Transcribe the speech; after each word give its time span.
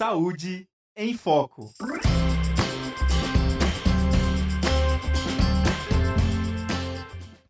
Saúde 0.00 0.66
em 0.96 1.12
Foco. 1.12 1.68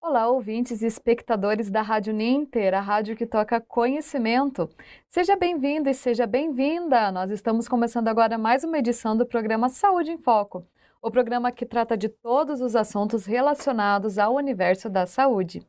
Olá, 0.02 0.26
ouvintes 0.26 0.82
e 0.82 0.86
espectadores 0.86 1.70
da 1.70 1.80
Rádio 1.80 2.12
Ninter, 2.12 2.74
a 2.74 2.80
rádio 2.80 3.14
que 3.14 3.24
toca 3.24 3.60
conhecimento. 3.60 4.68
Seja 5.06 5.36
bem-vindo 5.36 5.88
e 5.88 5.94
seja 5.94 6.26
bem-vinda! 6.26 7.12
Nós 7.12 7.30
estamos 7.30 7.68
começando 7.68 8.08
agora 8.08 8.36
mais 8.36 8.64
uma 8.64 8.80
edição 8.80 9.16
do 9.16 9.24
programa 9.24 9.68
Saúde 9.68 10.10
em 10.10 10.18
Foco, 10.18 10.66
o 11.00 11.08
programa 11.08 11.52
que 11.52 11.64
trata 11.64 11.96
de 11.96 12.08
todos 12.08 12.60
os 12.60 12.74
assuntos 12.74 13.26
relacionados 13.26 14.18
ao 14.18 14.34
universo 14.34 14.90
da 14.90 15.06
saúde. 15.06 15.64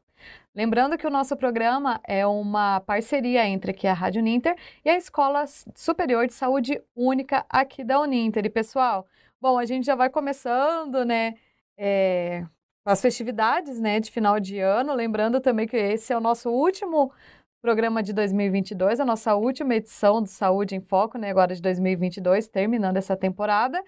Lembrando 0.53 0.97
que 0.97 1.07
o 1.07 1.09
nosso 1.09 1.37
programa 1.37 2.01
é 2.05 2.27
uma 2.27 2.81
parceria 2.81 3.45
entre 3.47 3.71
aqui 3.71 3.87
a 3.87 3.93
Rádio 3.93 4.21
Ninter 4.21 4.53
e 4.83 4.89
a 4.89 4.97
Escola 4.97 5.45
Superior 5.73 6.27
de 6.27 6.33
Saúde 6.33 6.81
Única 6.93 7.45
aqui 7.49 7.85
da 7.85 8.01
Uninter. 8.01 8.45
E 8.45 8.49
pessoal, 8.49 9.07
bom, 9.39 9.57
a 9.57 9.65
gente 9.65 9.85
já 9.85 9.95
vai 9.95 10.09
começando, 10.09 11.05
né? 11.05 11.35
É, 11.77 12.45
as 12.83 13.01
festividades, 13.01 13.79
né, 13.79 14.01
de 14.01 14.11
final 14.11 14.41
de 14.41 14.59
ano. 14.59 14.93
Lembrando 14.93 15.39
também 15.39 15.65
que 15.67 15.77
esse 15.77 16.11
é 16.11 16.17
o 16.17 16.21
nosso 16.21 16.49
último 16.49 17.13
programa 17.61 18.01
de 18.01 18.11
2022, 18.11 18.99
a 18.99 19.05
nossa 19.05 19.35
última 19.35 19.75
edição 19.75 20.21
do 20.21 20.27
Saúde 20.27 20.75
em 20.75 20.81
Foco, 20.81 21.17
né, 21.17 21.29
agora 21.29 21.53
de 21.53 21.61
2022, 21.61 22.47
terminando 22.47 22.97
essa 22.97 23.15
temporada. 23.15 23.81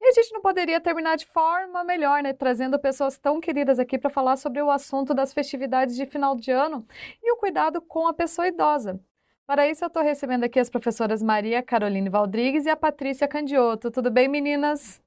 E 0.00 0.08
a 0.08 0.12
gente 0.12 0.32
não 0.32 0.40
poderia 0.40 0.80
terminar 0.80 1.16
de 1.16 1.26
forma 1.26 1.84
melhor, 1.84 2.22
né, 2.22 2.32
trazendo 2.32 2.78
pessoas 2.78 3.18
tão 3.18 3.38
queridas 3.40 3.78
aqui 3.78 3.98
para 3.98 4.10
falar 4.10 4.36
sobre 4.36 4.62
o 4.62 4.70
assunto 4.70 5.14
das 5.14 5.32
festividades 5.32 5.94
de 5.94 6.06
final 6.06 6.34
de 6.34 6.50
ano 6.50 6.86
e 7.22 7.30
o 7.32 7.36
cuidado 7.36 7.82
com 7.82 8.06
a 8.06 8.14
pessoa 8.14 8.48
idosa. 8.48 8.98
Para 9.46 9.68
isso, 9.68 9.84
eu 9.84 9.88
estou 9.88 10.02
recebendo 10.02 10.44
aqui 10.44 10.58
as 10.58 10.70
professoras 10.70 11.22
Maria 11.22 11.62
Caroline 11.62 12.08
Valdrigues 12.08 12.64
e 12.64 12.70
a 12.70 12.76
Patrícia 12.76 13.28
Candioto. 13.28 13.90
Tudo 13.90 14.10
bem, 14.10 14.26
meninas? 14.26 15.02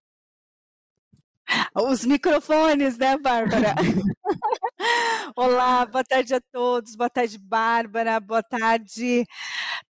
Os 1.73 2.05
microfones, 2.05 2.97
né, 2.97 3.17
Bárbara? 3.17 3.73
Olá, 5.35 5.85
boa 5.85 6.03
tarde 6.03 6.33
a 6.33 6.41
todos, 6.51 6.95
boa 6.95 7.09
tarde, 7.09 7.37
Bárbara, 7.37 8.19
boa 8.19 8.41
tarde, 8.41 9.25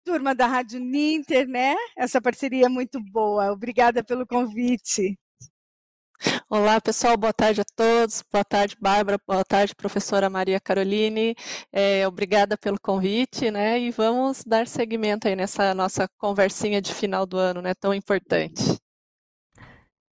turma 0.04 0.34
da 0.34 0.48
Rádio 0.48 0.80
Ninter, 0.80 1.48
né? 1.48 1.76
Essa 1.98 2.22
parceria 2.22 2.66
é 2.68 2.70
muito 2.70 3.00
boa. 3.12 3.52
Obrigada 3.52 4.04
pelo 4.04 4.26
convite. 4.26 5.18
Olá, 6.50 6.80
pessoal, 6.80 7.18
boa 7.18 7.34
tarde 7.34 7.62
a 7.62 7.66
todos. 7.76 8.24
Boa 8.32 8.46
tarde, 8.46 8.78
Bárbara. 8.80 9.18
Boa 9.28 9.44
tarde, 9.44 9.76
professora 9.76 10.30
Maria 10.30 10.60
Caroline. 10.60 11.36
É, 11.72 12.08
obrigada 12.08 12.58
pelo 12.58 12.80
convite, 12.80 13.52
né? 13.52 13.80
E 13.80 13.92
vamos 13.92 14.44
dar 14.46 14.68
seguimento 14.68 15.28
aí 15.28 15.36
nessa 15.36 15.74
nossa 15.74 16.08
conversinha 16.18 16.82
de 16.82 16.94
final 16.94 17.26
do 17.26 17.38
ano, 17.38 17.62
né? 17.62 17.74
Tão 17.74 17.94
importante. 17.94 18.83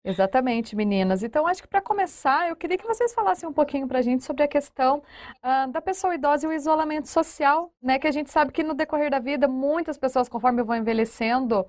Exatamente, 0.04 0.76
meninas. 0.76 1.22
Então, 1.22 1.46
acho 1.46 1.62
que 1.62 1.68
para 1.68 1.82
começar, 1.82 2.48
eu 2.48 2.56
queria 2.56 2.78
que 2.78 2.88
vocês 2.88 3.14
falassem 3.14 3.48
um 3.48 3.54
pouquinho 3.54 3.88
para 3.88 4.00
a 4.00 4.02
gente 4.02 4.24
sobre 4.24 4.44
a 4.44 4.48
questão 4.48 5.04
uh, 5.44 5.70
da 5.72 5.82
pessoa 5.82 6.16
idosa 6.16 6.46
e 6.46 6.50
o 6.50 6.54
isolamento 6.54 7.08
social, 7.10 7.74
né? 7.82 8.00
Que 8.00 8.08
a 8.08 8.12
gente 8.12 8.32
sabe 8.32 8.52
que 8.52 8.64
no 8.64 8.74
decorrer 8.74 9.12
da 9.12 9.20
vida, 9.20 9.48
muitas 9.48 9.98
pessoas, 9.98 10.30
conforme 10.30 10.64
vão 10.64 10.78
envelhecendo, 10.78 11.66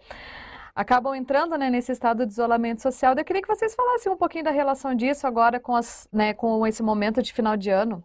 acabam 0.75 1.15
entrando 1.15 1.59
né, 1.59 1.69
nesse 1.71 1.91
estado 1.91 2.25
de 2.25 2.33
isolamento 2.33 2.81
social. 2.81 3.15
Eu 3.17 3.25
queria 3.25 3.43
que 3.43 3.49
vocês 3.49 3.75
falassem 3.75 4.13
um 4.13 4.17
pouquinho 4.17 4.45
da 4.45 4.53
relação 4.53 4.95
disso 4.95 5.27
agora 5.27 5.59
com, 5.59 5.75
as, 5.75 6.09
né, 6.13 6.33
com 6.33 6.65
esse 6.67 6.83
momento 6.83 7.21
de 7.21 7.33
final 7.33 7.57
de 7.57 7.71
ano 7.71 8.05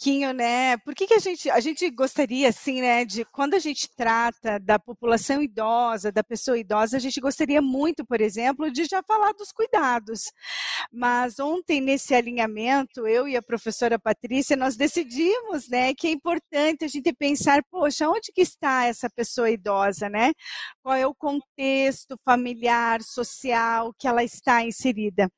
pouquinho, 0.00 0.32
né? 0.32 0.78
Por 0.78 0.94
que, 0.94 1.06
que 1.06 1.14
a 1.14 1.18
gente 1.18 1.50
a 1.50 1.60
gente 1.60 1.88
gostaria 1.90 2.48
assim, 2.48 2.80
né, 2.80 3.04
de 3.04 3.24
quando 3.26 3.54
a 3.54 3.58
gente 3.58 3.86
trata 3.94 4.58
da 4.58 4.78
população 4.78 5.42
idosa, 5.42 6.10
da 6.10 6.24
pessoa 6.24 6.58
idosa, 6.58 6.96
a 6.96 7.00
gente 7.00 7.20
gostaria 7.20 7.60
muito, 7.60 8.04
por 8.04 8.20
exemplo, 8.20 8.70
de 8.70 8.86
já 8.86 9.02
falar 9.02 9.32
dos 9.34 9.52
cuidados. 9.52 10.32
Mas 10.90 11.38
ontem 11.38 11.80
nesse 11.80 12.14
alinhamento, 12.14 13.06
eu 13.06 13.28
e 13.28 13.36
a 13.36 13.42
professora 13.42 13.98
Patrícia, 13.98 14.56
nós 14.56 14.74
decidimos, 14.76 15.68
né, 15.68 15.94
que 15.94 16.06
é 16.08 16.10
importante 16.12 16.84
a 16.84 16.88
gente 16.88 17.12
pensar, 17.12 17.62
poxa, 17.70 18.08
onde 18.08 18.32
que 18.32 18.40
está 18.40 18.86
essa 18.86 19.10
pessoa 19.10 19.50
idosa, 19.50 20.08
né? 20.08 20.32
Qual 20.82 20.94
é 20.94 21.06
o 21.06 21.14
contexto 21.14 22.16
familiar, 22.24 23.02
social 23.02 23.92
que 23.98 24.08
ela 24.08 24.24
está 24.24 24.62
inserida? 24.64 25.30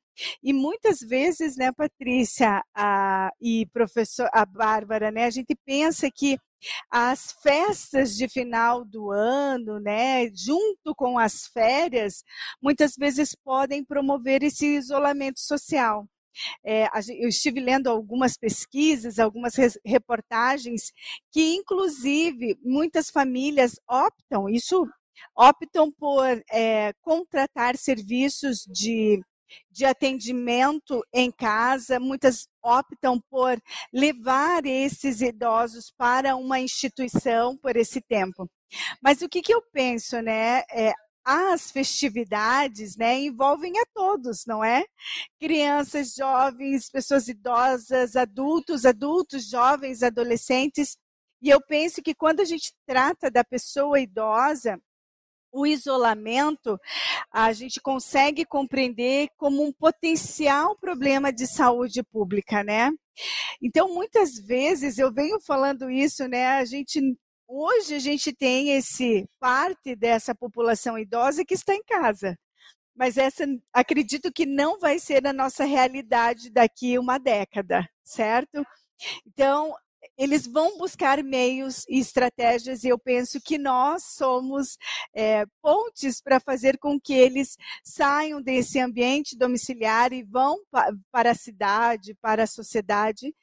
E 0.43 0.53
muitas 0.53 0.99
vezes, 0.99 1.57
né, 1.57 1.71
Patrícia 1.71 2.63
a, 2.75 3.31
e 3.41 3.65
professor 3.73 4.29
a 4.33 4.45
Bárbara, 4.45 5.11
né, 5.11 5.25
a 5.25 5.29
gente 5.29 5.55
pensa 5.65 6.09
que 6.13 6.37
as 6.89 7.33
festas 7.43 8.15
de 8.15 8.27
final 8.29 8.85
do 8.85 9.11
ano, 9.11 9.79
né, 9.79 10.29
junto 10.33 10.95
com 10.95 11.19
as 11.19 11.47
férias, 11.47 12.23
muitas 12.61 12.95
vezes 12.95 13.35
podem 13.35 13.83
promover 13.83 14.43
esse 14.43 14.77
isolamento 14.77 15.39
social. 15.39 16.07
É, 16.65 16.87
eu 17.19 17.29
estive 17.29 17.59
lendo 17.59 17.87
algumas 17.89 18.37
pesquisas, 18.37 19.19
algumas 19.19 19.55
reportagens, 19.85 20.91
que 21.31 21.53
inclusive 21.55 22.57
muitas 22.63 23.09
famílias 23.09 23.75
optam, 23.87 24.49
isso 24.49 24.87
optam 25.35 25.91
por 25.91 26.25
é, 26.51 26.91
contratar 27.01 27.77
serviços 27.77 28.65
de 28.67 29.21
de 29.69 29.85
atendimento 29.85 31.03
em 31.13 31.31
casa, 31.31 31.99
muitas 31.99 32.47
optam 32.61 33.19
por 33.29 33.61
levar 33.91 34.65
esses 34.65 35.21
idosos 35.21 35.91
para 35.97 36.35
uma 36.35 36.59
instituição 36.59 37.57
por 37.57 37.75
esse 37.75 38.01
tempo. 38.01 38.49
Mas 39.01 39.21
o 39.21 39.29
que, 39.29 39.41
que 39.41 39.53
eu 39.53 39.61
penso, 39.71 40.21
né? 40.21 40.63
É, 40.71 40.93
as 41.25 41.71
festividades, 41.71 42.97
né, 42.97 43.17
envolvem 43.17 43.79
a 43.79 43.85
todos, 43.93 44.45
não 44.45 44.63
é? 44.63 44.83
Crianças, 45.39 46.13
jovens, 46.13 46.89
pessoas 46.89 47.27
idosas, 47.27 48.15
adultos, 48.15 48.85
adultos, 48.85 49.49
jovens, 49.49 50.03
adolescentes. 50.03 50.97
E 51.41 51.49
eu 51.49 51.61
penso 51.61 52.01
que 52.01 52.13
quando 52.13 52.41
a 52.41 52.45
gente 52.45 52.73
trata 52.85 53.31
da 53.31 53.43
pessoa 53.43 53.99
idosa, 53.99 54.77
o 55.53 55.67
isolamento, 55.67 56.79
a 57.31 57.53
gente 57.53 57.79
consegue 57.79 58.43
compreender 58.43 59.29
como 59.37 59.63
um 59.63 59.71
potencial 59.71 60.75
problema 60.75 61.31
de 61.31 61.45
saúde 61.45 62.01
pública, 62.03 62.63
né? 62.63 62.91
Então, 63.61 63.93
muitas 63.93 64.35
vezes 64.39 64.97
eu 64.97 65.13
venho 65.13 65.39
falando 65.39 65.89
isso, 65.89 66.27
né? 66.27 66.47
A 66.57 66.65
gente 66.65 66.99
hoje 67.47 67.93
a 67.95 67.99
gente 67.99 68.33
tem 68.33 68.71
esse 68.71 69.27
parte 69.39 69.95
dessa 69.95 70.33
população 70.33 70.97
idosa 70.97 71.45
que 71.45 71.53
está 71.53 71.75
em 71.75 71.83
casa. 71.83 72.35
Mas 72.95 73.17
essa 73.17 73.45
acredito 73.73 74.31
que 74.31 74.45
não 74.45 74.79
vai 74.79 74.99
ser 74.99 75.25
a 75.27 75.33
nossa 75.33 75.65
realidade 75.65 76.49
daqui 76.51 76.97
uma 76.97 77.19
década, 77.19 77.87
certo? 78.03 78.65
Então, 79.27 79.73
eles 80.17 80.45
vão 80.47 80.77
buscar 80.77 81.23
meios 81.23 81.85
e 81.89 81.99
estratégias, 81.99 82.83
e 82.83 82.89
eu 82.89 82.99
penso 82.99 83.39
que 83.41 83.57
nós 83.57 84.03
somos 84.15 84.77
é, 85.13 85.45
pontes 85.61 86.21
para 86.21 86.39
fazer 86.39 86.77
com 86.77 86.99
que 86.99 87.13
eles 87.13 87.57
saiam 87.83 88.41
desse 88.41 88.79
ambiente 88.79 89.37
domiciliar 89.37 90.13
e 90.13 90.23
vão 90.23 90.57
pa 90.71 90.91
para 91.11 91.31
a 91.31 91.35
cidade, 91.35 92.15
para 92.21 92.43
a 92.43 92.47
sociedade. 92.47 93.33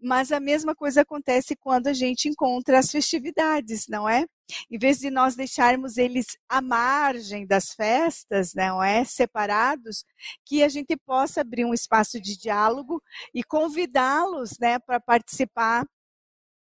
Mas 0.00 0.32
a 0.32 0.40
mesma 0.40 0.74
coisa 0.74 1.02
acontece 1.02 1.56
quando 1.56 1.88
a 1.88 1.92
gente 1.92 2.28
encontra 2.28 2.78
as 2.78 2.90
festividades, 2.90 3.86
não 3.88 4.08
é? 4.08 4.26
Em 4.70 4.78
vez 4.78 4.98
de 4.98 5.10
nós 5.10 5.34
deixarmos 5.34 5.98
eles 5.98 6.26
à 6.48 6.60
margem 6.62 7.46
das 7.46 7.72
festas, 7.72 8.54
não 8.54 8.82
é, 8.82 9.04
separados, 9.04 10.04
que 10.44 10.62
a 10.62 10.68
gente 10.68 10.96
possa 10.96 11.42
abrir 11.42 11.64
um 11.64 11.74
espaço 11.74 12.20
de 12.20 12.36
diálogo 12.36 13.02
e 13.34 13.42
convidá-los, 13.44 14.58
né, 14.58 14.78
para 14.78 15.00
participar 15.00 15.84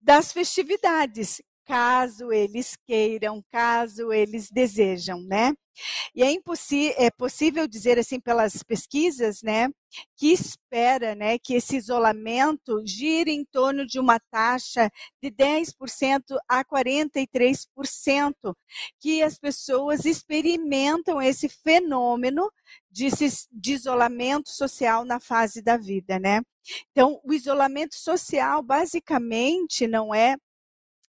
das 0.00 0.32
festividades, 0.32 1.42
caso 1.66 2.32
eles 2.32 2.76
queiram, 2.86 3.42
caso 3.50 4.12
eles 4.12 4.50
desejam, 4.50 5.20
né? 5.22 5.52
E 6.14 6.22
é, 6.22 6.34
é 7.04 7.10
possível 7.10 7.68
dizer 7.68 7.98
assim 7.98 8.18
pelas 8.18 8.62
pesquisas, 8.62 9.42
né, 9.42 9.68
que 10.16 10.32
espera, 10.32 11.14
né, 11.14 11.38
que 11.38 11.54
esse 11.54 11.76
isolamento 11.76 12.82
gire 12.86 13.30
em 13.30 13.44
torno 13.44 13.86
de 13.86 13.98
uma 14.00 14.18
taxa 14.18 14.90
de 15.22 15.30
10% 15.30 16.38
a 16.48 16.64
43%, 16.64 18.54
que 18.98 19.22
as 19.22 19.38
pessoas 19.38 20.04
experimentam 20.04 21.20
esse 21.20 21.48
fenômeno 21.48 22.50
de, 22.90 23.08
de 23.52 23.72
isolamento 23.74 24.48
social 24.48 25.04
na 25.04 25.20
fase 25.20 25.60
da 25.62 25.76
vida, 25.76 26.18
né? 26.18 26.40
Então, 26.90 27.20
o 27.22 27.32
isolamento 27.32 27.94
social 27.94 28.62
basicamente 28.62 29.86
não 29.86 30.14
é 30.14 30.36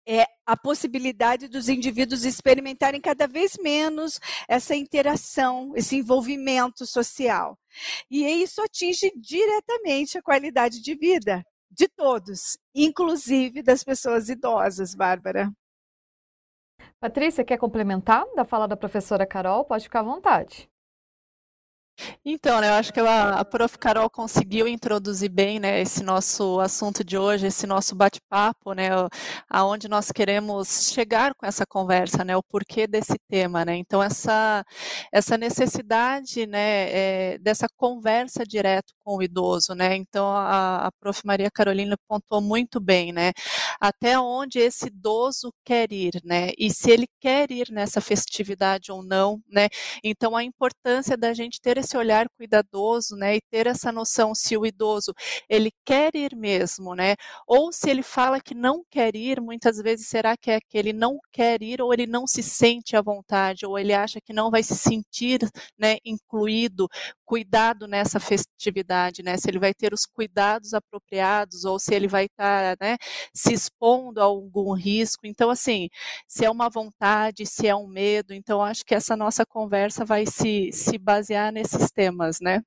é 0.07 0.25
a 0.45 0.57
possibilidade 0.57 1.47
dos 1.47 1.69
indivíduos 1.69 2.25
experimentarem 2.25 2.99
cada 2.99 3.27
vez 3.27 3.57
menos 3.61 4.19
essa 4.47 4.75
interação, 4.75 5.73
esse 5.75 5.97
envolvimento 5.97 6.85
social. 6.85 7.57
E 8.09 8.25
isso 8.25 8.61
atinge 8.61 9.11
diretamente 9.15 10.17
a 10.17 10.21
qualidade 10.21 10.81
de 10.81 10.95
vida 10.95 11.43
de 11.71 11.87
todos, 11.87 12.57
inclusive 12.75 13.63
das 13.63 13.83
pessoas 13.83 14.29
idosas, 14.29 14.93
Bárbara. 14.93 15.51
Patrícia, 16.99 17.43
quer 17.43 17.57
complementar 17.57 18.25
da 18.35 18.45
fala 18.45 18.67
da 18.67 18.77
professora 18.77 19.25
Carol? 19.25 19.65
Pode 19.65 19.85
ficar 19.85 20.01
à 20.01 20.03
vontade. 20.03 20.69
Então, 22.25 22.59
né, 22.59 22.69
eu 22.69 22.73
acho 22.73 22.91
que 22.91 22.99
a, 22.99 23.39
a 23.39 23.45
Prof. 23.45 23.77
Carol 23.77 24.09
conseguiu 24.09 24.67
introduzir 24.67 25.29
bem 25.29 25.59
né, 25.59 25.81
esse 25.81 26.03
nosso 26.03 26.59
assunto 26.59 27.03
de 27.03 27.17
hoje, 27.17 27.47
esse 27.47 27.67
nosso 27.67 27.95
bate-papo, 27.95 28.73
né, 28.73 28.89
aonde 29.49 29.87
nós 29.87 30.11
queremos 30.11 30.91
chegar 30.91 31.33
com 31.35 31.45
essa 31.45 31.65
conversa, 31.65 32.23
né, 32.23 32.35
o 32.35 32.43
porquê 32.43 32.87
desse 32.87 33.15
tema. 33.29 33.63
Né? 33.65 33.75
Então, 33.75 34.01
essa, 34.01 34.63
essa 35.11 35.37
necessidade 35.37 36.47
né, 36.47 37.33
é, 37.33 37.37
dessa 37.39 37.67
conversa 37.77 38.43
direto 38.45 38.93
com 39.03 39.17
o 39.17 39.23
idoso. 39.23 39.75
Né? 39.75 39.95
Então, 39.95 40.27
a, 40.27 40.87
a 40.87 40.91
Prof. 40.99 41.21
Maria 41.25 41.51
Carolina 41.51 41.95
pontuou 42.07 42.41
muito 42.41 42.79
bem, 42.79 43.11
né, 43.11 43.31
até 43.79 44.19
onde 44.19 44.59
esse 44.59 44.87
idoso 44.87 45.53
quer 45.63 45.91
ir, 45.91 46.21
né, 46.23 46.51
e 46.57 46.71
se 46.71 46.89
ele 46.91 47.07
quer 47.19 47.51
ir 47.51 47.71
nessa 47.71 48.01
festividade 48.01 48.91
ou 48.91 49.03
não. 49.03 49.41
Né? 49.47 49.67
Então, 50.03 50.35
a 50.35 50.43
importância 50.43 51.15
da 51.17 51.33
gente 51.33 51.61
ter 51.61 51.77
esse 51.83 51.97
olhar 51.97 52.27
cuidadoso, 52.37 53.15
né, 53.15 53.35
e 53.37 53.41
ter 53.51 53.67
essa 53.67 53.91
noção 53.91 54.33
se 54.35 54.57
o 54.57 54.65
idoso 54.65 55.13
ele 55.49 55.71
quer 55.85 56.15
ir 56.15 56.35
mesmo, 56.35 56.95
né, 56.95 57.15
ou 57.47 57.71
se 57.71 57.89
ele 57.89 58.03
fala 58.03 58.39
que 58.41 58.55
não 58.55 58.83
quer 58.89 59.15
ir, 59.15 59.41
muitas 59.41 59.77
vezes 59.77 60.07
será 60.07 60.35
que 60.37 60.51
é 60.51 60.59
que 60.59 60.77
ele 60.77 60.93
não 60.93 61.19
quer 61.31 61.61
ir 61.61 61.81
ou 61.81 61.93
ele 61.93 62.07
não 62.07 62.25
se 62.27 62.41
sente 62.43 62.95
à 62.95 63.01
vontade 63.01 63.65
ou 63.65 63.77
ele 63.77 63.93
acha 63.93 64.19
que 64.21 64.33
não 64.33 64.49
vai 64.51 64.63
se 64.63 64.75
sentir, 64.75 65.39
né, 65.77 65.97
incluído, 66.05 66.87
cuidado 67.25 67.87
nessa 67.87 68.19
festividade, 68.19 69.23
né, 69.23 69.35
se 69.37 69.49
ele 69.49 69.59
vai 69.59 69.73
ter 69.73 69.93
os 69.93 70.05
cuidados 70.05 70.73
apropriados 70.73 71.65
ou 71.65 71.79
se 71.79 71.93
ele 71.93 72.07
vai 72.07 72.25
estar, 72.25 72.77
tá, 72.77 72.85
né, 72.85 72.97
se 73.33 73.53
expondo 73.53 74.21
a 74.21 74.23
algum 74.23 74.73
risco. 74.73 75.25
Então, 75.25 75.49
assim, 75.49 75.89
se 76.27 76.45
é 76.45 76.49
uma 76.49 76.69
vontade, 76.69 77.45
se 77.45 77.67
é 77.67 77.75
um 77.75 77.87
medo, 77.87 78.33
então 78.33 78.61
acho 78.61 78.85
que 78.85 78.95
essa 78.95 79.15
nossa 79.17 79.45
conversa 79.45 80.05
vai 80.05 80.25
se, 80.25 80.71
se 80.71 80.97
basear 80.97 81.51
nesse 81.51 81.73
esses 81.73 81.91
temas, 81.91 82.39
né? 82.39 82.61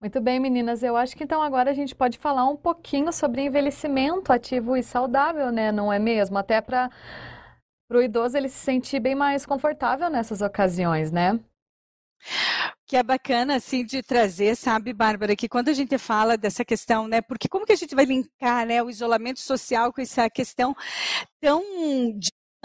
Muito 0.00 0.20
bem, 0.20 0.38
meninas. 0.38 0.82
Eu 0.82 0.96
acho 0.96 1.16
que 1.16 1.24
então 1.24 1.42
agora 1.42 1.70
a 1.70 1.74
gente 1.74 1.94
pode 1.94 2.18
falar 2.18 2.48
um 2.48 2.56
pouquinho 2.56 3.12
sobre 3.12 3.42
envelhecimento 3.42 4.32
ativo 4.32 4.76
e 4.76 4.82
saudável, 4.82 5.50
né? 5.50 5.72
Não 5.72 5.92
é 5.92 5.98
mesmo? 5.98 6.38
Até 6.38 6.60
para 6.60 6.90
o 7.90 8.00
idoso 8.00 8.36
ele 8.36 8.48
se 8.48 8.58
sentir 8.58 9.00
bem 9.00 9.14
mais 9.14 9.46
confortável 9.46 10.10
nessas 10.10 10.42
ocasiões, 10.42 11.10
né? 11.10 11.40
Que 12.86 12.96
é 12.96 13.02
bacana 13.02 13.56
assim 13.56 13.84
de 13.84 14.02
trazer, 14.02 14.56
sabe, 14.56 14.92
Bárbara, 14.92 15.36
que 15.36 15.48
quando 15.48 15.68
a 15.68 15.72
gente 15.72 15.98
fala 15.98 16.36
dessa 16.36 16.64
questão, 16.64 17.08
né, 17.08 17.20
porque 17.20 17.48
como 17.48 17.66
que 17.66 17.72
a 17.72 17.76
gente 17.76 17.94
vai 17.94 18.04
linkar, 18.04 18.66
né, 18.66 18.82
o 18.82 18.90
isolamento 18.90 19.40
social 19.40 19.92
com 19.92 20.00
essa 20.00 20.30
questão 20.30 20.74
tão 21.40 21.62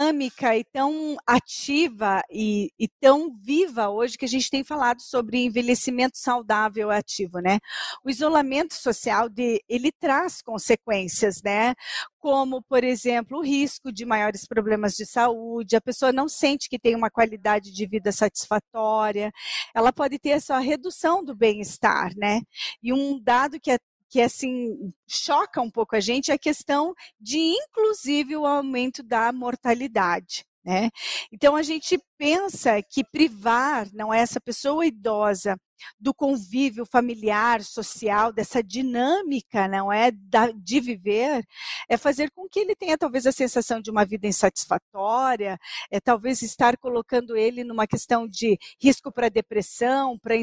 dinâmica 0.02 0.56
e 0.56 0.64
tão 0.64 1.16
ativa 1.26 2.22
e, 2.30 2.70
e, 2.78 2.88
tão 3.00 3.32
viva 3.40 3.88
hoje 3.88 4.18
que 4.18 4.24
a 4.24 4.28
gente 4.28 4.50
tem 4.50 4.64
falado 4.64 5.00
sobre 5.00 5.38
envelhecimento 5.38 6.18
saudável 6.18 6.90
ativo, 6.90 7.38
né? 7.38 7.58
O 8.04 8.10
isolamento 8.10 8.74
social 8.74 9.28
de, 9.28 9.62
ele 9.68 9.92
traz 9.92 10.42
consequências, 10.42 11.40
né? 11.42 11.74
Como, 12.18 12.62
por 12.62 12.82
exemplo, 12.84 13.38
o 13.38 13.42
risco 13.42 13.92
de 13.92 14.04
maiores 14.04 14.46
problemas 14.46 14.94
de 14.94 15.06
saúde, 15.06 15.76
a 15.76 15.80
pessoa 15.80 16.12
não 16.12 16.28
sente 16.28 16.68
que 16.68 16.78
tem 16.78 16.94
uma 16.94 17.10
qualidade 17.10 17.72
de 17.72 17.86
vida 17.86 18.10
satisfatória, 18.12 19.32
ela 19.74 19.92
pode 19.92 20.18
ter 20.18 20.30
essa 20.30 20.58
redução 20.58 21.24
do 21.24 21.34
bem-estar, 21.34 22.12
né? 22.16 22.40
E 22.82 22.92
um 22.92 23.20
dado 23.20 23.60
que 23.60 23.70
é 23.70 23.78
que 24.12 24.20
assim 24.20 24.92
choca 25.08 25.62
um 25.62 25.70
pouco 25.70 25.96
a 25.96 26.00
gente 26.00 26.30
é 26.30 26.34
a 26.34 26.38
questão 26.38 26.94
de 27.18 27.38
inclusive 27.38 28.36
o 28.36 28.44
aumento 28.44 29.02
da 29.02 29.32
mortalidade. 29.32 30.44
Né? 30.62 30.90
Então 31.32 31.56
a 31.56 31.62
gente 31.62 31.98
pensa 32.18 32.80
que 32.82 33.02
privar 33.02 33.88
não 33.94 34.12
é 34.12 34.20
essa 34.20 34.38
pessoa 34.38 34.86
idosa 34.86 35.56
do 35.98 36.12
convívio 36.14 36.84
familiar, 36.84 37.62
social, 37.64 38.32
dessa 38.32 38.62
dinâmica, 38.62 39.66
não 39.66 39.90
é, 39.90 40.12
da, 40.12 40.52
de 40.52 40.78
viver, 40.78 41.42
é 41.88 41.96
fazer 41.96 42.30
com 42.30 42.46
que 42.48 42.60
ele 42.60 42.76
tenha 42.76 42.98
talvez 42.98 43.26
a 43.26 43.32
sensação 43.32 43.80
de 43.80 43.90
uma 43.90 44.04
vida 44.04 44.28
insatisfatória, 44.28 45.58
é 45.90 45.98
talvez 45.98 46.42
estar 46.42 46.76
colocando 46.76 47.34
ele 47.34 47.64
numa 47.64 47.86
questão 47.86 48.28
de 48.28 48.56
risco 48.80 49.10
para 49.10 49.28
depressão, 49.28 50.16
para 50.18 50.36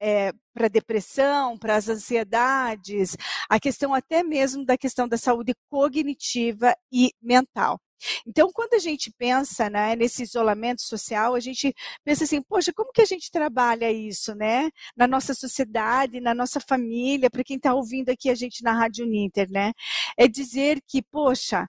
é, 0.00 0.32
para 0.54 0.68
depressão, 0.68 1.58
para 1.58 1.76
as 1.76 1.88
ansiedades, 1.88 3.16
a 3.48 3.60
questão 3.60 3.94
até 3.94 4.22
mesmo 4.22 4.64
da 4.64 4.76
questão 4.78 5.08
da 5.08 5.16
saúde 5.18 5.54
cognitiva 5.70 6.74
e 6.92 7.12
mental. 7.22 7.80
Então, 8.26 8.50
quando 8.52 8.74
a 8.74 8.78
gente 8.78 9.10
pensa 9.16 9.68
né, 9.70 9.96
nesse 9.96 10.22
isolamento 10.22 10.82
social, 10.82 11.34
a 11.34 11.40
gente 11.40 11.74
pensa 12.04 12.24
assim, 12.24 12.42
poxa, 12.42 12.72
como 12.72 12.92
que 12.92 13.02
a 13.02 13.06
gente 13.06 13.30
trabalha 13.30 13.90
isso, 13.90 14.34
né? 14.34 14.70
Na 14.96 15.06
nossa 15.06 15.34
sociedade, 15.34 16.20
na 16.20 16.34
nossa 16.34 16.60
família, 16.60 17.30
para 17.30 17.44
quem 17.44 17.56
está 17.56 17.74
ouvindo 17.74 18.10
aqui 18.10 18.30
a 18.30 18.34
gente 18.34 18.62
na 18.62 18.72
Rádio 18.72 19.06
Ninter, 19.06 19.50
né? 19.50 19.72
É 20.16 20.28
dizer 20.28 20.80
que, 20.86 21.02
poxa, 21.02 21.66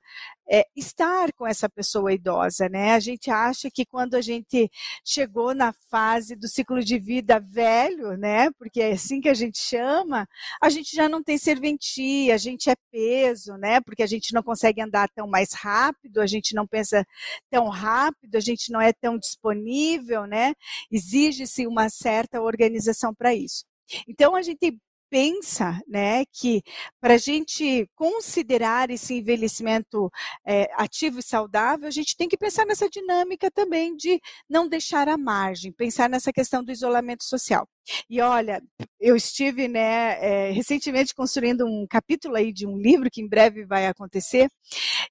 é, 0.49 0.65
estar 0.75 1.31
com 1.33 1.45
essa 1.45 1.69
pessoa 1.69 2.11
idosa, 2.11 2.67
né? 2.67 2.93
A 2.93 2.99
gente 2.99 3.29
acha 3.29 3.69
que 3.71 3.85
quando 3.85 4.15
a 4.15 4.21
gente 4.21 4.69
chegou 5.05 5.53
na 5.53 5.71
fase 5.91 6.35
do 6.35 6.47
ciclo 6.47 6.83
de 6.83 6.97
vida 6.97 7.39
velho, 7.39 8.17
né? 8.17 8.49
Porque 8.57 8.81
é 8.81 8.93
assim 8.93 9.21
que 9.21 9.29
a 9.29 9.33
gente 9.33 9.59
chama, 9.59 10.27
a 10.61 10.69
gente 10.69 10.95
já 10.95 11.07
não 11.07 11.21
tem 11.21 11.37
serventia, 11.37 12.33
a 12.33 12.37
gente 12.37 12.69
é 12.69 12.75
peso, 12.91 13.53
né? 13.57 13.79
Porque 13.81 14.01
a 14.01 14.07
gente 14.07 14.33
não 14.33 14.41
consegue 14.41 14.81
andar 14.81 15.07
tão 15.09 15.27
mais 15.27 15.53
rápido, 15.53 16.18
a 16.21 16.27
gente 16.27 16.53
não 16.55 16.67
pensa 16.67 17.05
tão 17.49 17.67
rápido, 17.69 18.35
a 18.35 18.39
gente 18.39 18.71
não 18.71 18.81
é 18.81 18.93
tão 18.93 19.17
disponível, 19.17 20.25
né? 20.25 20.53
Exige-se 20.91 21.67
uma 21.67 21.89
certa 21.89 22.41
organização 22.41 23.13
para 23.13 23.33
isso. 23.33 23.65
Então 24.07 24.35
a 24.35 24.41
gente 24.41 24.77
pensa 25.09 25.79
né, 25.87 26.23
que 26.31 26.61
para 27.01 27.15
a 27.15 27.17
gente 27.17 27.89
considerar 27.95 28.89
esse 28.89 29.15
envelhecimento 29.15 30.11
é, 30.45 30.69
ativo 30.75 31.19
e 31.19 31.23
saudável, 31.23 31.87
a 31.87 31.91
gente 31.91 32.15
tem 32.15 32.27
que 32.27 32.37
pensar 32.37 32.65
nessa 32.65 32.89
dinâmica 32.89 33.49
também 33.51 33.95
de 33.95 34.19
não 34.49 34.67
deixar 34.67 35.07
à 35.07 35.17
margem, 35.17 35.71
pensar 35.71 36.09
nessa 36.09 36.31
questão 36.31 36.63
do 36.63 36.71
isolamento 36.71 37.23
social. 37.23 37.67
E 38.09 38.21
olha, 38.21 38.61
eu 38.99 39.15
estive 39.15 39.67
né, 39.67 40.17
é, 40.21 40.51
recentemente 40.51 41.13
construindo 41.13 41.65
um 41.65 41.87
capítulo 41.89 42.35
aí 42.35 42.53
de 42.53 42.67
um 42.67 42.77
livro 42.77 43.09
que 43.11 43.21
em 43.21 43.27
breve 43.27 43.65
vai 43.65 43.87
acontecer, 43.87 44.49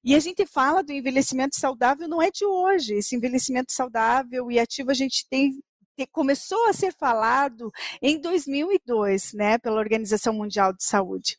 e 0.04 0.14
a 0.14 0.20
gente 0.20 0.46
fala 0.46 0.82
do 0.82 0.92
envelhecimento 0.92 1.58
saudável 1.58 2.08
não 2.08 2.22
é 2.22 2.30
de 2.30 2.44
hoje. 2.44 2.94
Esse 2.94 3.16
envelhecimento 3.16 3.72
saudável 3.72 4.50
e 4.50 4.58
ativo 4.58 4.90
a 4.90 4.94
gente 4.94 5.26
tem 5.28 5.58
começou 6.06 6.66
a 6.66 6.72
ser 6.72 6.92
falado 6.92 7.70
em 8.00 8.20
2002, 8.20 9.32
né, 9.34 9.58
pela 9.58 9.78
Organização 9.78 10.32
Mundial 10.32 10.72
de 10.72 10.84
Saúde. 10.84 11.38